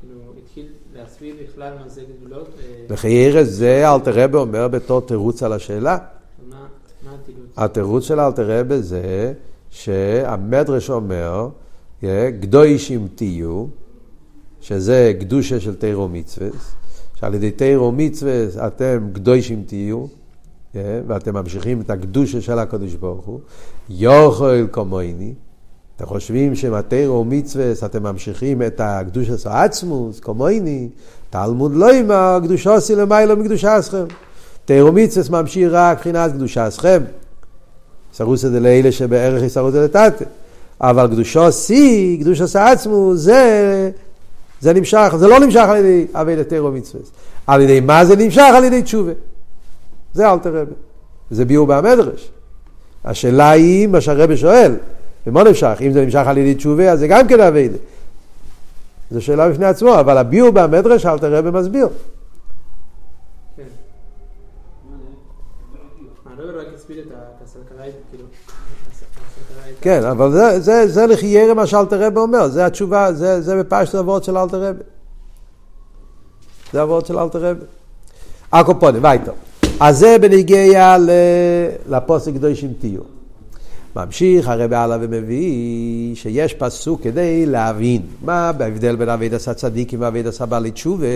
[0.00, 2.48] כאילו, התחיל להסביר בכלל מה זה גדולות.
[2.88, 5.98] בחיירס זה אלתר רבי אומר בתור תירוץ על השאלה.
[6.50, 6.56] מה
[7.04, 7.46] התירוץ?
[7.56, 9.32] התירוץ של אלתר רבי זה
[9.70, 11.48] שהמדרש אומר
[12.40, 13.66] גדוישים תהיו,
[14.66, 16.48] שזה קדושה של תירו מצווה,
[17.14, 20.06] שעל ידי תירו מצווה אתם קדושים תהיו,
[21.06, 23.40] ואתם ממשיכים את הקדושה של הקדוש ברוך הוא,
[23.88, 25.34] יוכל כמוני,
[25.96, 30.88] אתם חושבים שמתירו מצווה אתם ממשיכים את הקדושה של עצמוס, כמוני,
[31.30, 32.10] תלמוד לא עם
[32.96, 34.04] למיילו מקדושה אסכם.
[34.64, 37.02] תירו מצווה ממשיך רק מבחינת קדושה אסכם.
[38.14, 40.24] סרוסא דלילה שבערך היא סרוסא דתתא.
[40.80, 43.90] אבל קדושו שיא, קדושו עצמו, זה,
[44.60, 47.02] זה נמשך, זה לא נמשך על ידי אבי לתירו מצווה.
[47.46, 48.50] על ידי מה זה נמשך?
[48.56, 49.12] על ידי תשובה.
[50.12, 50.72] זה אל תרבה.
[51.30, 52.30] זה ביור במדרש.
[53.04, 54.76] השאלה היא מה שהרבה שואל,
[55.26, 55.78] ומה נמשך?
[55.80, 57.68] אם זה נמשך על ידי תשובה, אז זה גם כן אבי
[59.10, 61.88] זו שאלה בפני עצמו, אבל הביור במדרש אל תרבה מסביר.
[63.56, 63.62] כן.
[66.26, 68.24] הרב רק הסביר את הסלקלאי, כאילו...
[69.86, 73.94] כן, אבל זה, זה, זה לחיירה מה שאלתר רבי אומר, זה התשובה, זה, זה בפשט
[73.94, 74.82] הוורד של אלתר רבי.
[76.72, 77.64] זה הוורד של אלתר רבי.
[78.52, 79.32] הקופונים, וייטו.
[79.80, 80.96] אז זה בניגיע
[81.88, 83.00] לפוסק קדושים תהיו.
[83.96, 90.22] ממשיך הרבי הלאה ומביא שיש פסוק כדי להבין מה בהבדל בין אבי דסא צדיקים ואבי
[90.22, 91.06] דסא בעלי תשובה.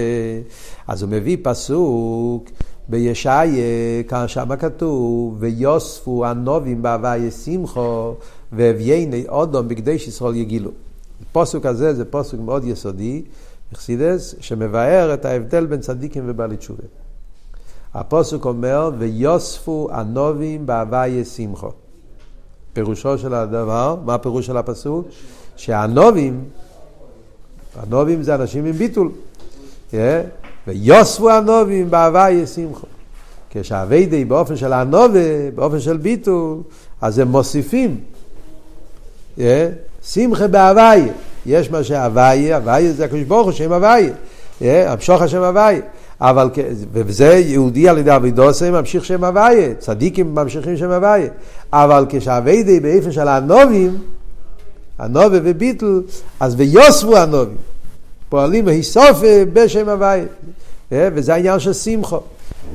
[0.88, 2.44] אז הוא מביא פסוק
[2.88, 8.14] בישעיה, כאן שמה כתוב, ויוספו הנובים בהוויה שמחו
[8.52, 10.70] והבייני אודום בקדש ישראל יגילו.
[11.22, 13.22] הפוסק הזה זה פוסק מאוד יסודי,
[13.72, 16.82] אכסידס, שמבאר את ההבדל בין צדיקים ובעלי תשובה.
[17.94, 21.70] הפוסק אומר, ויוספו הנובים בהוויה שמחו.
[22.72, 25.06] פירושו של הדבר, מה הפירוש של הפסוק?
[25.56, 26.44] שהנובים,
[27.76, 29.10] הנובים זה אנשים עם ביטול.
[29.90, 29.94] Yeah,
[30.66, 32.86] ויוספו הנובים בהוויה שמחו.
[33.50, 36.58] כשהאביידי באופן של הנובה, באופן של ביטול,
[37.00, 38.00] אז הם מוסיפים
[40.02, 41.12] שמחה בהוויה.
[41.46, 44.12] יש מה שהוויה, הוויה זה הקדוש ברוך הוא, שם הוויה.
[44.60, 45.80] המשוך השם הוויה.
[46.20, 46.50] אבל,
[46.92, 51.28] וזה יהודי על ידי אבידוסי ממשיך שם הוויה, צדיקים ממשיכים שם הוויה.
[51.72, 53.98] אבל כשהאביידי באיפה של הנובים,
[54.98, 56.02] הנובה וביטל,
[56.40, 57.56] אז ויוספו הנובים.
[58.28, 60.24] פועלים והיסופה בשם הוויה.
[60.92, 62.20] וזה העניין של שמחו.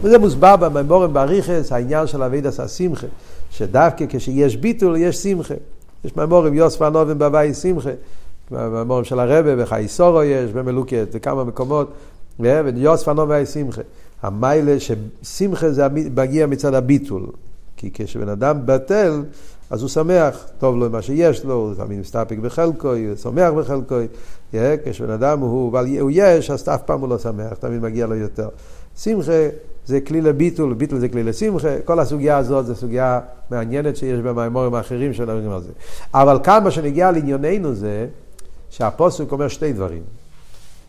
[0.01, 3.07] וזה מוסבר בממורים באריכס, העניין של אבידס השמחה,
[3.51, 5.53] שדווקא כשיש ביטול יש שמחה.
[6.05, 7.89] יש מאמורים יוסף הנובים בהווי שמחה,
[8.51, 11.91] מאמורים של הרבה וחייסורו יש, במלוקת, בכמה מקומות,
[12.39, 13.81] ויוסף הנובים בהווי שמחה.
[14.21, 17.27] המיילה ששמחה זה מגיע מצד הביטול,
[17.77, 19.23] כי כשבן אדם בטל,
[19.69, 23.95] אז הוא שמח, טוב לו מה שיש לו, הוא תמיד מסתפק בחלקו, הוא שמח בחלקו,
[24.85, 28.49] כשבן אדם הוא, הוא יש, אז אף פעם הוא לא שמח, תמיד מגיע לו יותר.
[28.97, 29.49] שמחה
[29.85, 33.19] זה כלי לביטול, ביטול זה כלי לשמחה, כל הסוגיה הזאת זו סוגיה
[33.51, 35.71] מעניינת שיש במימורים האחרים שמדברים על זה.
[36.13, 38.07] אבל כאן מה שנגיע לענייננו זה
[38.69, 40.03] שהפוסק אומר שתי דברים.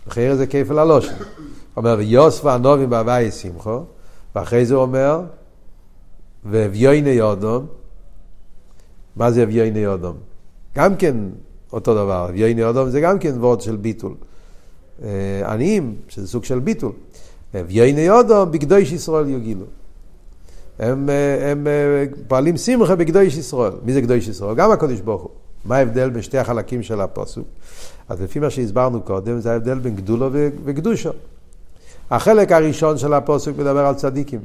[0.09, 1.15] אחרי זה כיפל הלושן.
[1.77, 3.81] אומר ויוסף הנובים בהווי שמחו,
[4.35, 5.21] ואחרי זה אומר
[6.45, 7.67] ואביוני יודום.
[9.17, 10.17] מה זה אביוני יודום?
[10.77, 11.17] גם כן
[11.73, 14.15] אותו דבר, אביוני יודום זה גם כן וורד של ביטול.
[15.03, 16.93] אה, עניים, שזה סוג של ביטול.
[17.67, 19.65] ויהנה יודו בקדוש ישראל יוגילו.
[20.79, 21.09] הם,
[21.43, 21.67] הם
[22.29, 23.73] פועלים שמחה בקדוש ישראל.
[23.83, 24.55] מי זה קדוש ישראל?
[24.55, 25.31] גם הקדוש ברוך הוא.
[25.65, 27.47] מה ההבדל בין שתי החלקים של הפסוק?
[28.09, 30.29] אז לפי מה שהסברנו קודם, זה ההבדל בין גדולו
[30.65, 31.11] וקדושו.
[32.11, 34.41] החלק הראשון של הפסוק מדבר על צדיקים.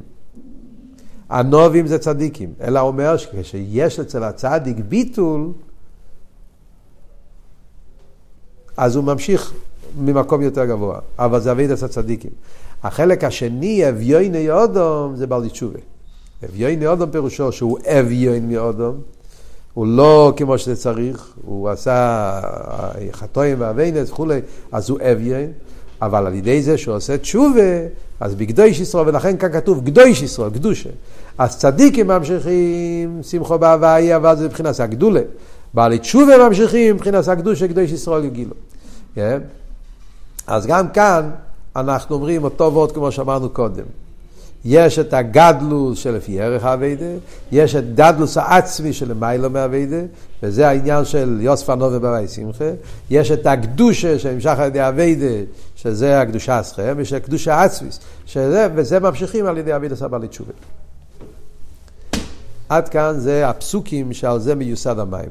[1.28, 5.52] הנובים זה צדיקים, אלא אומר שכשיש אצל הצדיק ביטול,
[8.76, 9.52] אז הוא ממשיך
[9.98, 12.30] ממקום יותר גבוה, אבל זה אבידס הצדיקים.
[12.82, 15.78] החלק השני, אביוני אודום, זה בעל תשובה.
[16.44, 19.00] אביוני אודום פירושו שהוא אביון מאודום,
[19.74, 22.40] הוא לא כמו שזה צריך, הוא עשה
[23.12, 24.40] חטואים ואביינס וכולי,
[24.72, 25.52] אז הוא אביון,
[26.02, 27.60] אבל על ידי זה שהוא עושה תשובה,
[28.20, 30.90] אז בקדוש ישראל, ולכן כאן כתוב קדוש ישראל, קדושה.
[31.38, 35.20] אז צדיקים ממשיכים שמחו בהוויה, אבל זה מבחינת הגדולה.
[35.74, 38.54] בעלי תשובה ממשיכים מבחינת הקדושה, קדוש ישראל יגילו.
[39.14, 39.40] כן?
[40.46, 41.30] אז גם כאן
[41.76, 43.84] אנחנו אומרים אותו וורט כמו שאמרנו קודם.
[44.64, 47.06] יש את הגדלוס שלפי ערך האביידה,
[47.52, 50.00] יש את גדלוס העצמי של מיילו מהאביידה,
[50.42, 52.70] וזה העניין של יוסף הנובה בבי שמחה,
[53.10, 55.26] יש את הקדושה שנמשך על ידי האביידה,
[55.76, 60.52] שזה הקדושה הסכם, יש את הקדושה העצמיס, שזה, וזה ממשיכים על ידי אביידה סבא לתשובה.
[62.68, 65.30] עד כאן זה הפסוקים שעל זה מיוסד המים.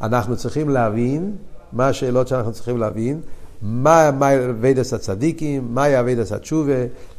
[0.00, 1.36] אנחנו צריכים להבין
[1.72, 3.20] מה השאלות שאנחנו צריכים להבין,
[3.62, 4.10] מה
[4.50, 6.72] אבידס הצדיקים, מהי אבידס התשובה,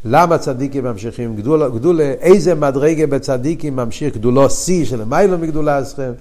[0.05, 6.11] למה צדיקים ממשיכים גדולה, גדולה, איזה מדרגה בצדיקים ממשיך גדולו שיא של מיילו מגדולה אסכם,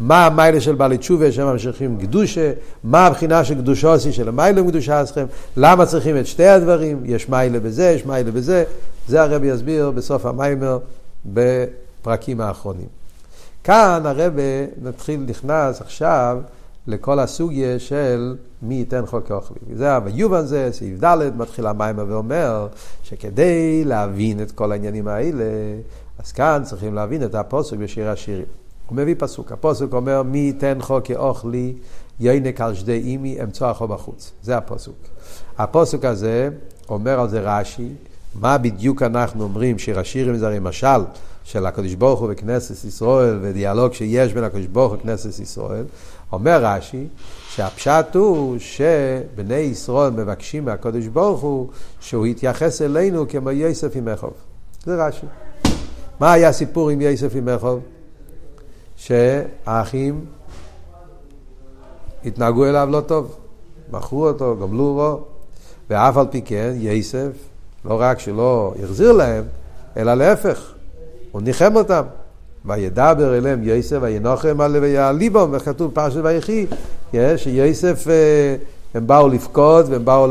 [0.00, 2.52] מה המיילה של בעלי תשובה שממשיכים גדושה,
[2.84, 7.28] מה הבחינה של קדושו שיא של מיילו מגדושה אסכם, למה צריכים את שתי הדברים, יש
[7.28, 8.64] מיילה בזה, יש מיילה בזה,
[9.08, 10.78] זה הרבי יסביר בסוף המיימר
[11.26, 12.88] בפרקים האחרונים.
[13.64, 16.38] כאן הרבי נתחיל, נכנס עכשיו
[16.86, 19.58] לכל הסוגיה של מי ייתן חוק אוכלי.
[19.74, 22.68] זה ויובן זה, סעיף ד', מתחיל המים ואומר
[23.02, 25.44] שכדי להבין את כל העניינים האלה,
[26.18, 28.46] אז כאן צריכים להבין את הפוסק בשיר השירים.
[28.86, 31.74] הוא מביא פסוק, הפוסק אומר מי ייתן חוק אוכלי
[32.20, 34.32] יינק על שדי אימי אמצוא החו בחוץ.
[34.42, 34.92] זה הפוסק.
[35.58, 36.48] הפוסק הזה
[36.88, 37.88] אומר על זה רש"י,
[38.40, 41.00] מה בדיוק אנחנו אומרים, שיר השירים זה הרי משל
[41.44, 45.84] של הקדוש ברוך הוא וכנסת ישראל ודיאלוג שיש בין הקדוש ברוך הוא וכנסת ישראל.
[46.32, 47.06] אומר רש"י
[47.56, 51.68] שהפשט הוא שבני ישראל מבקשים מהקדוש ברוך הוא
[52.00, 54.32] שהוא יתייחס אלינו כמו יוסף עם אכוב.
[54.84, 55.26] זה רש"י.
[56.20, 57.80] מה היה הסיפור עם יוסף עם אכוב?
[58.96, 60.24] שהאחים
[62.24, 63.36] התנהגו אליו לא טוב,
[63.90, 65.24] מכרו אותו, גמלו בו,
[65.90, 67.30] ואף על פי כן יוסף
[67.84, 69.44] לא רק שלא החזיר להם,
[69.96, 70.72] אלא להפך,
[71.32, 72.02] הוא ניחם אותם.
[72.64, 76.66] וידבר אליהם יוסף וינוחם על ויעליבם, וכתוב פרשת ויחי,
[77.36, 78.56] שיוסף, אה,
[78.94, 80.26] הם באו לבכות והם באו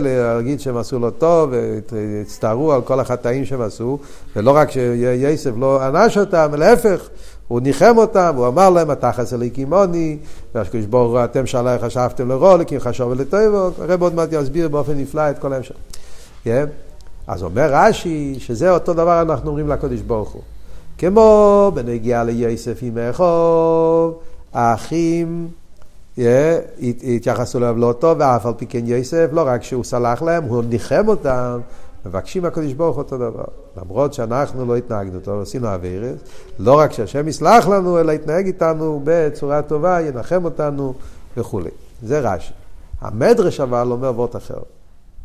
[0.00, 1.52] להגיד שהם עשו לו טוב
[1.92, 3.98] והצטערו על כל החטאים שהם עשו,
[4.36, 7.08] ולא רק שיוסף לא ענש אותם, להפך,
[7.48, 10.16] הוא ניחם אותם, הוא אמר להם, אתה חסר לי קימוני,
[10.54, 14.92] והקדוש ברוך הוא, אתם שעלי חשבתם לרוע, כי חשוב ולטובו, הרב עוד מעט יסביר באופן
[14.92, 15.74] נפלא את כל ההמשך.
[16.44, 16.64] כן?
[17.26, 20.42] אז אומר רש"י, שזה אותו דבר אנחנו אומרים לקדוש ברוך הוא.
[20.98, 24.18] כמו בנגיעה ליוסף עם אכוב,
[24.54, 25.48] האחים
[27.02, 30.64] התייחסו אליו לא טוב, ואף על פי כן יוסף, לא רק שהוא סלח להם, הוא
[30.64, 31.60] ניחם אותם,
[32.06, 33.44] מבקשים מהקדוש ברוך אותו דבר.
[33.76, 36.20] למרות שאנחנו לא התנהגנו טוב, עשינו אבירס,
[36.58, 40.94] לא רק שהשם יסלח לנו, אלא יתנהג איתנו בצורה טובה, ינחם אותנו
[41.36, 41.70] וכולי.
[42.02, 42.52] זה רש"י.
[43.00, 44.58] המדרש אבל אומר וורט אחר.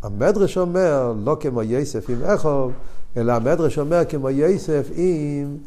[0.03, 2.71] המדרש אומר, לא כמו יוסף עם אכוב,
[3.17, 5.57] אלא המדרש אומר כמו יוסף עם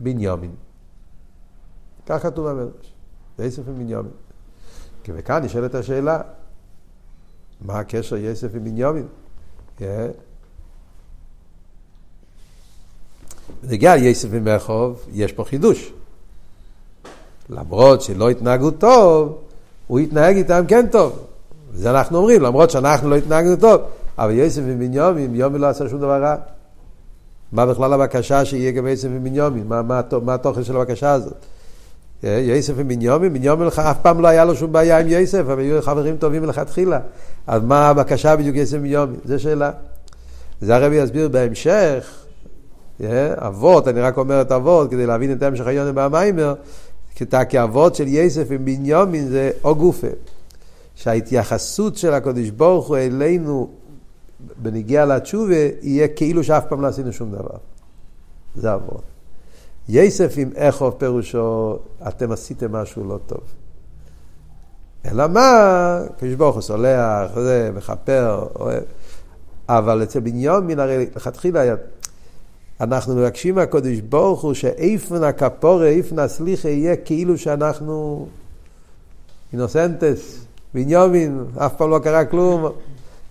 [0.00, 0.50] בנימין.
[2.06, 2.92] כך כתוב במדרש,
[3.38, 4.25] יוסף עם בנימין.
[5.14, 6.20] וכאן נשאלת השאלה,
[7.60, 9.06] מה הקשר יוסף עם בנימין?
[13.62, 15.92] בנגיע ליוסף עם רחוב, יש פה חידוש.
[17.50, 19.38] למרות שלא התנהגו טוב,
[19.86, 21.18] הוא התנהג איתם כן טוב.
[21.70, 23.80] וזה אנחנו אומרים, למרות שאנחנו לא התנהגנו טוב,
[24.18, 26.36] אבל יוסף ובנימין, יומי לא עשה שום דבר רע.
[27.52, 29.66] מה בכלל הבקשה שיהיה גם יוסף ובנימין?
[29.68, 31.36] מה, מה, מה התוכן של הבקשה הזאת?
[32.24, 35.82] אה, יוסף ובנימין, בנימין אף פעם לא היה לו שום בעיה עם יוסף, אבל היו
[35.82, 37.00] חברים טובים מלכתחילה.
[37.46, 39.16] אז מה הבקשה בדיוק יוסף ובנימין?
[39.24, 39.70] זו שאלה.
[40.60, 42.14] זה הרבי יסביר בהמשך,
[43.02, 46.54] אה, אבות, אני רק אומר את אבות, כדי להבין את המשך היונה במיימר,
[47.48, 50.06] כי אבות של יוסף ובנימין זה או גופה.
[50.96, 53.70] שההתייחסות של הקדוש ברוך הוא אלינו
[54.62, 57.56] בנגיע לתשובה, יהיה כאילו שאף פעם לא עשינו שום דבר.
[58.54, 59.00] זה עבור.
[59.88, 63.40] יסף עם איכוב פירושו, אתם עשיתם משהו לא טוב.
[65.06, 68.46] אלא מה, הקדוש ברוך הוא סולח, זה, מכפר.
[69.68, 71.74] אבל אצל בנימין הרי לכתחילה היה...
[72.80, 78.26] אנחנו מבקשים מהקדוש ברוך הוא שאיפן הכפורה, איפן הסליחה יהיה כאילו שאנחנו
[79.52, 82.66] אינוסנטס, בנימין, אף פעם לא קרה כלום,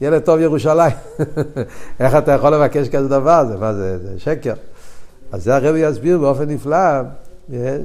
[0.01, 0.91] ילד טוב ירושלים.
[1.99, 3.45] איך אתה יכול לבקש כזה דבר?
[3.47, 4.53] זה מה זה, זה שקר.
[5.35, 6.77] אז זה הרבי יסביר באופן נפלא,
[7.53, 7.77] אה,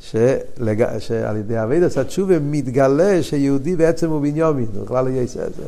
[0.00, 0.98] שלג...
[0.98, 5.62] שעל ידי אבידס התשובה מתגלה שיהודי בעצם הוא בנימין, הוא בכלל לא יעשה את זה.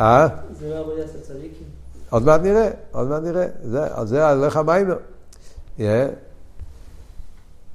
[0.00, 0.28] אה?
[0.60, 1.66] זה לא אבידס הצדיקים.
[2.10, 3.46] עוד מעט נראה, עוד מעט נראה.
[3.64, 4.96] זה, זה הלך המיימר.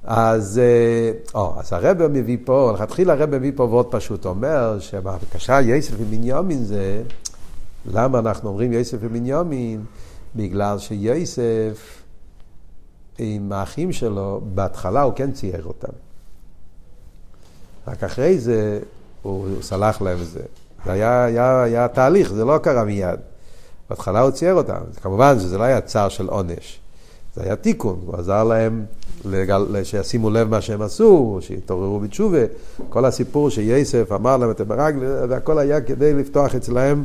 [0.04, 5.60] אז, אה, או, אז הרב מביא פה, לכתחילה הרב מביא פה ועוד פשוט אומר שבבקשה
[5.60, 7.02] יוסף ובנימין זה,
[7.92, 9.84] למה אנחנו אומרים יוסף ובנימין?
[10.36, 12.02] בגלל שיוסף
[13.18, 15.92] עם האחים שלו, בהתחלה הוא כן צייר אותם.
[17.88, 18.80] רק אחרי זה
[19.22, 20.42] הוא, הוא סלח להם את זה.
[20.84, 23.20] זה היה, היה, היה תהליך, זה לא קרה מיד.
[23.90, 24.80] בהתחלה הוא צייר אותם.
[25.02, 26.80] כמובן שזה לא היה צער של עונש.
[27.34, 28.84] זה היה תיקון, הוא עזר להם
[29.24, 32.38] לגל, שישימו לב מה שהם עשו, שיתעוררו בתשובה.
[32.88, 34.98] כל הסיפור שייסף אמר להם אתם ברגל,
[35.28, 37.04] והכל היה כדי לפתוח אצלהם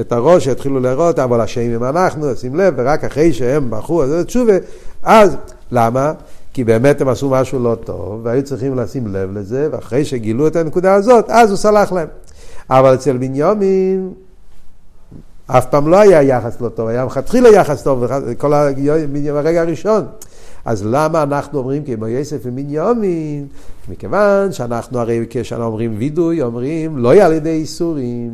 [0.00, 4.26] את הראש, שיתחילו לראות, אבל השם הם אנחנו, שים לב, ורק אחרי שהם בחרו את
[4.26, 4.56] תשובה,
[5.02, 5.36] אז
[5.72, 6.12] למה?
[6.52, 10.56] כי באמת הם עשו משהו לא טוב, והיו צריכים לשים לב לזה, ואחרי שגילו את
[10.56, 12.08] הנקודה הזאת, אז הוא סלח להם.
[12.70, 14.12] אבל אצל בנימין,
[15.46, 18.04] אף פעם לא היה יחס לא טוב, היה מלכתחילה יחס טוב,
[18.38, 20.04] כל הרגע הראשון.
[20.64, 23.46] אז למה אנחנו אומרים כמו יוסף ובנימין?
[23.88, 28.30] מכיוון שאנחנו הרי כשאנחנו אומרים וידוי, אומרים לא על ידי איסורים.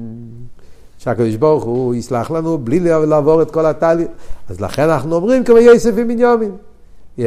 [0.98, 4.08] שהקדוש ברוך הוא יסלח לנו בלי לעבור את כל התהליך.
[4.48, 6.52] אז לכן אנחנו אומרים כמו יוסף ובנימין.
[7.18, 7.22] Yeah.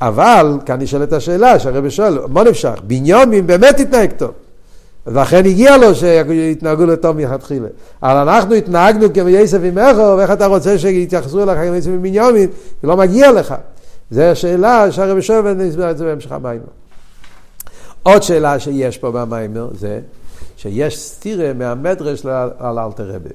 [0.00, 2.80] אבל כאן נשאלת השאלה שהרבי שואל, מה נפשך?
[2.86, 4.30] בנימין באמת התנהג טוב.
[5.06, 7.68] ולכן הגיע לו שיתנהגו לו טוב מלכתחילה.
[8.02, 12.02] אבל אנחנו התנהגנו כמו יסף עם איכו, ואיך אתה רוצה שיתייחסו אליך כמו יסף עם
[12.02, 12.48] בנימין?
[12.82, 13.54] זה לא מגיע לך.
[14.10, 16.64] זו השאלה שהרבי שואל ונסביר את זה בהמשך המיימר.
[18.02, 20.00] עוד שאלה שיש פה במיימר זה
[20.56, 22.26] שיש סטירה מהמדרש
[22.58, 23.30] על אלתר רבי.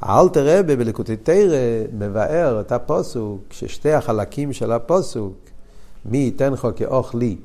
[0.00, 1.56] האלתר רבי בלקוטי תרא
[1.98, 5.34] מבאר את הפוסוק, ששתי החלקים של הפוסוק,
[6.04, 7.36] מי ייתן לך כאוכלי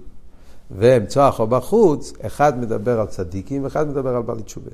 [0.71, 4.71] ואמצוא אחו בחוץ, אחד מדבר על צדיקים ואחד מדבר על בעלי תשובה.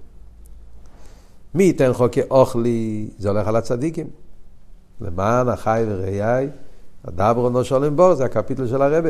[1.55, 4.07] מי ייתן לך כאוכלי, זה הולך על הצדיקים.
[5.01, 6.49] למען החי וראיי,
[7.05, 9.09] הדברו נו שולם בור, זה הקפיטל של הרבה.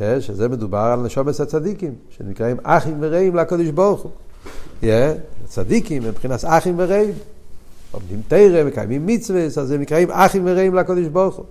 [0.00, 4.10] אה, שזה מדובר על נשומס הצדיקים, שנקראים אחים ורעים לקדוש ברוך הוא.
[4.82, 7.14] אה, צדיקים מבחינת אחים ורעים.
[7.90, 11.44] עומדים תרא, מקיימים מצווה, אז הם נקראים אחים ורעים לקדוש ברוך הוא.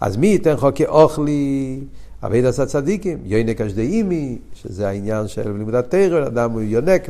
[0.00, 1.80] אז מי ייתן לך כאוכלי
[2.24, 7.08] אבי דס הצדיקים, יונק אשדאימי, שזה העניין של לימודת תרא, אדם הוא יונק,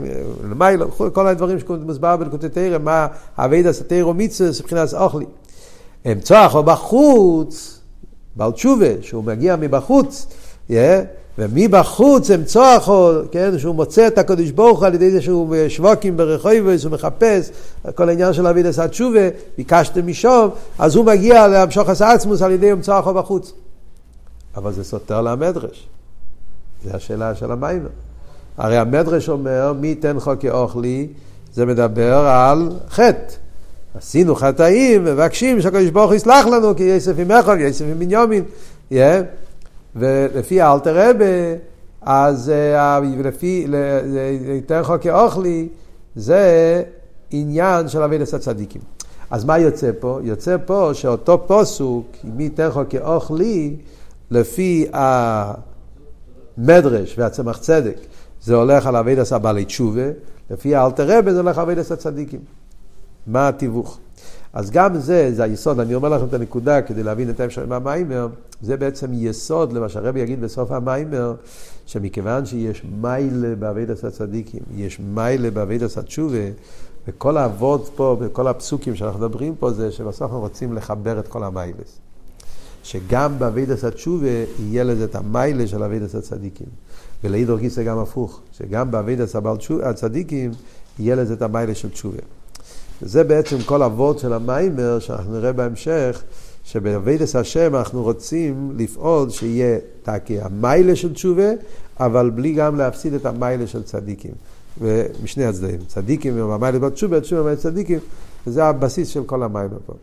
[0.51, 3.07] למיילו, כל הדברים שמוסבר בנקודת תרא, מה
[3.39, 5.25] אבי דס התרא מצווה, מבחינת אוכלי.
[6.13, 7.81] אמצוח או בחוץ,
[8.37, 10.27] בעל תשובה, שהוא מגיע מבחוץ,
[10.71, 10.73] yeah,
[11.39, 12.89] ומבחוץ אמצוח,
[13.31, 17.51] כן, שהוא מוצא את הקדוש ברוך הוא על ידי זה שהוא שווקים ברחויבוס, הוא מחפש,
[17.95, 22.53] כל העניין של אבי דס התשובה, ביקשתם משום, אז הוא מגיע להמשוך עשה עצמוס על
[22.53, 23.53] ידי אמצוח או בחוץ.
[24.57, 25.87] אבל זה סותר למדרש.
[26.85, 27.89] זו השאלה של המיימר.
[28.57, 31.09] הרי המדרש אומר, מי ייתן לך כאוכלי,
[31.55, 33.35] זה מדבר על חטא.
[33.95, 38.45] עשינו חטאים, מבקשים שהקדוש ברוך הוא יסלח לנו, כי יסף עם אחד, יסף עם בנימין.
[38.93, 38.95] Yeah.
[39.97, 41.25] ולפי אלתר רבה,
[42.03, 43.67] אז uh, לפי,
[44.55, 45.69] ייתן לך כאוכלי,
[46.17, 46.83] זה
[47.31, 48.83] עניין של אבידס הצדיקים.
[49.31, 50.19] אז מה יוצא פה?
[50.23, 53.77] יוצא פה שאותו פוסוק, מי ייתן לך כאוכלי,
[54.31, 54.87] לפי
[56.57, 57.97] המדרש והצמח צדק,
[58.43, 60.11] זה הולך על אבידס הבעלי תשובה,
[60.51, 62.41] לפי האלתר רבי זה הולך על אבידס הצדיקים.
[63.27, 63.99] מה התיווך?
[64.53, 68.29] אז גם זה, זה היסוד, אני אומר לכם את הנקודה כדי להבין את ההמשך מהמיימר,
[68.63, 71.35] זה בעצם יסוד למה שהרבי יגיד בסוף המיימר,
[71.87, 76.49] שמכיוון שיש מיילה באבידס הצדיקים, יש מיילה באבידס התשובה,
[77.09, 81.45] וכל האבות פה, וכל הפסוקים שאנחנו מדברים פה, זה שבסוף אנחנו רוצים לחבר את כל
[81.45, 82.01] המיילס.
[82.83, 86.67] שגם באבידס התשובה יהיה לזה את המיילה של אבידס הצדיקים.
[87.25, 89.37] ולעידור גיסא גם הפוך, שגם באבידס
[89.83, 90.51] הצדיקים
[90.99, 92.19] יהיה לזה את המיילה של תשובה.
[93.03, 96.23] וזה בעצם כל אבות של המיימר שאנחנו נראה בהמשך,
[96.65, 101.51] שבאבידס השם אנחנו רוצים לפעול שיהיה תקי המיילה של תשובה,
[102.01, 104.35] אבל בלי גם להפסיד את המיילה של צדיקים.
[104.81, 107.99] ומשני הצדדים, צדיקים עם המיילה בתשובה, תשובה צדיקים,
[108.47, 109.95] וזה הבסיס של כל המיימר פה.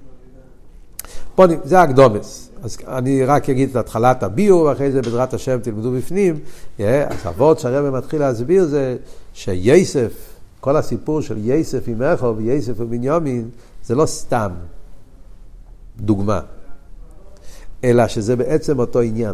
[1.35, 2.49] פונים, זה הקדומס.
[2.63, 6.39] אז אני רק אגיד את התחלת הביור, ואחרי זה בעזרת השם תלמדו בפנים.
[6.79, 8.97] אז אבות שהרבא מתחיל להסביר זה
[9.33, 10.13] שייסף,
[10.59, 13.49] כל הסיפור של ייסף עם איכו וייסף ובנימין,
[13.85, 14.51] זה לא סתם
[15.97, 16.39] דוגמה,
[17.83, 19.33] אלא שזה בעצם אותו עניין.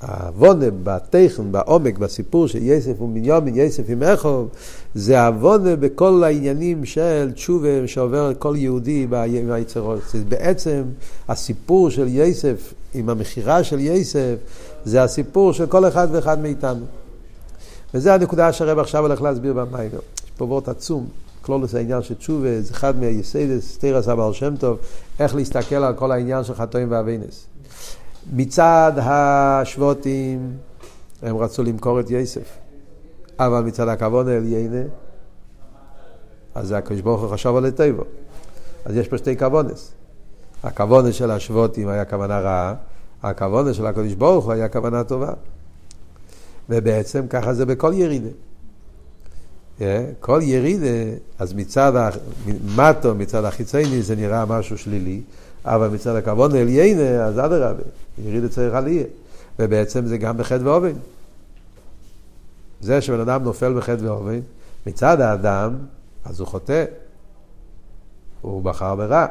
[0.00, 4.46] העוונה בתכן, בעומק, בסיפור של יסף ובנימין, יסף עם איכו,
[4.98, 9.06] זה העוונה בכל העניינים של תשובה שעובר כל יהודי
[9.46, 10.00] מהיצרות.
[10.12, 10.82] זה בעצם
[11.28, 14.34] הסיפור של יסף עם המכירה של יסף,
[14.84, 16.84] זה הסיפור של כל אחד ואחד מאיתנו.
[17.94, 19.98] וזה הנקודה שהרב עכשיו הולך להסביר במיימר.
[20.24, 21.06] יש פה וורט עצום,
[21.42, 24.78] כלולוס העניין של תשובה, זה אחד מהיסיידס, תרס הבעל שם טוב,
[25.20, 27.46] איך להסתכל על כל העניין של חטואים ואבינס.
[28.32, 30.52] מצד השבוטים
[31.22, 32.67] הם רצו למכור את יסף,
[33.38, 34.82] אבל מצד הכבוד אל יינה,
[36.54, 38.02] אז הקדוש ברוך הוא חשב על הטבע.
[38.84, 39.92] אז יש פה שתי כוונס.
[40.62, 42.74] הכוונס של השבוטים היה כוונה רעה,
[43.22, 45.32] הכוונס של הקדוש ברוך הוא היה כוונה טובה.
[46.68, 48.28] ובעצם ככה זה בכל ירידה.
[49.78, 49.82] Yeah,
[50.20, 55.20] כל ירידה, אז מצד המטו, מצד החיצייני זה נראה משהו שלילי,
[55.64, 57.82] אבל מצד הכבוד אל יינה, אז אדרבה,
[58.24, 59.04] ירידה צריך עלייה.
[59.58, 60.92] ובעצם זה גם בחטא ואובן.
[62.80, 64.40] זה שבן אדם נופל בחטא ואובן,
[64.86, 65.78] מצד האדם,
[66.24, 66.84] אז הוא חוטא.
[68.40, 69.26] הוא בחר ברע.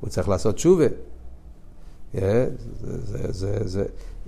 [0.00, 0.86] הוא צריך לעשות תשובה.
[2.14, 2.48] זה,
[2.80, 3.84] זה, זה, זה, זה,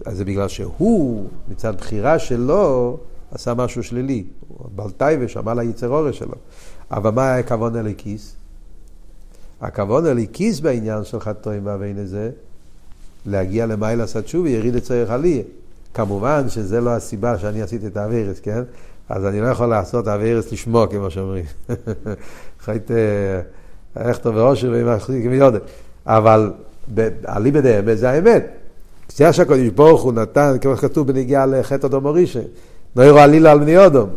[0.08, 2.98] זה בגלל שהוא, מצד בחירה שלו,
[3.30, 4.24] עשה משהו שלילי.
[4.48, 6.34] הוא בעל טייבה, שמע ליצר אורש שלו.
[6.90, 8.36] אבל מה היה הכוון אליקיס?
[9.60, 12.30] הכוון אליקיס בעניין של חטואים והבין הזה,
[13.26, 15.42] להגיע למיילה סצ'ו ויריד את צריך עליה.
[15.98, 18.62] כמובן שזה לא הסיבה שאני עשיתי את האווירס, כן?
[19.08, 21.44] אז אני לא יכול לעשות האווירס לשמוע, כמו שאומרים.
[22.64, 22.90] חייט
[23.96, 25.58] איך טוב ואושר ועם החזיק מיודד.
[26.06, 26.52] אבל
[27.28, 28.46] אליבא דאמת זה האמת.
[29.16, 32.40] זה שהקדוש ברוך הוא נתן, כמו שכתוב בנגיעה לחטא אדום מורישה,
[32.96, 34.08] נוירו עלילה על בני אדום.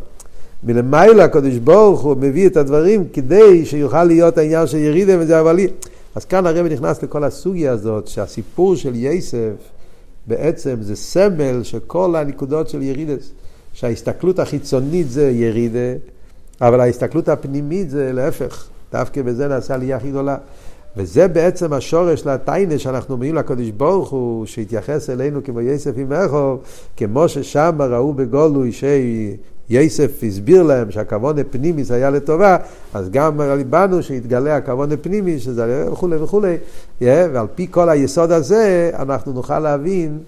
[0.64, 5.60] מלמעלה הקדוש ברוך הוא מביא את הדברים כדי שיוכל להיות העניין של ירידה וזה אבל...
[6.16, 9.52] אז כאן הרב נכנס לכל הסוגיה הזאת, שהסיפור של יסף
[10.28, 13.32] בעצם זה סמל של כל הנקודות של ירידס.
[13.74, 15.94] שההסתכלות החיצונית זה ירידה,
[16.62, 18.68] אבל ההסתכלות הפנימית זה להפך.
[18.92, 20.38] דווקא בזה נעשה עלייה הכי גדולה.
[20.98, 26.64] וזה בעצם השורש לטיינה שאנחנו אומרים לקדוש ברוך הוא, שהתייחס אלינו כמו יסף עם רחוב,
[26.98, 28.72] כמו ששם ראו בגולוי
[29.72, 32.58] שיסף הסביר להם שהכוון הפנימיס היה לטובה,
[32.94, 33.38] אז גם
[33.70, 36.58] בנו שהתגלה הכוון הפנימיס, שזה וכולי וכולי,
[37.02, 40.20] ועל פי כל היסוד הזה אנחנו נוכל להבין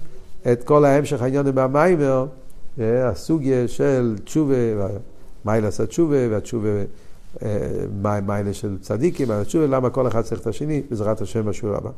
[0.52, 2.26] את כל ההמשך העניין מהמיימר,
[2.80, 4.56] הסוגיה של תשובה,
[5.46, 6.70] מיילס התשובה והתשובה
[8.02, 11.76] מה, מה אלה של צדיקים, התשובה, למה כל אחד צריך את השני, בעזרת השם בשיעור
[11.76, 11.90] הבא.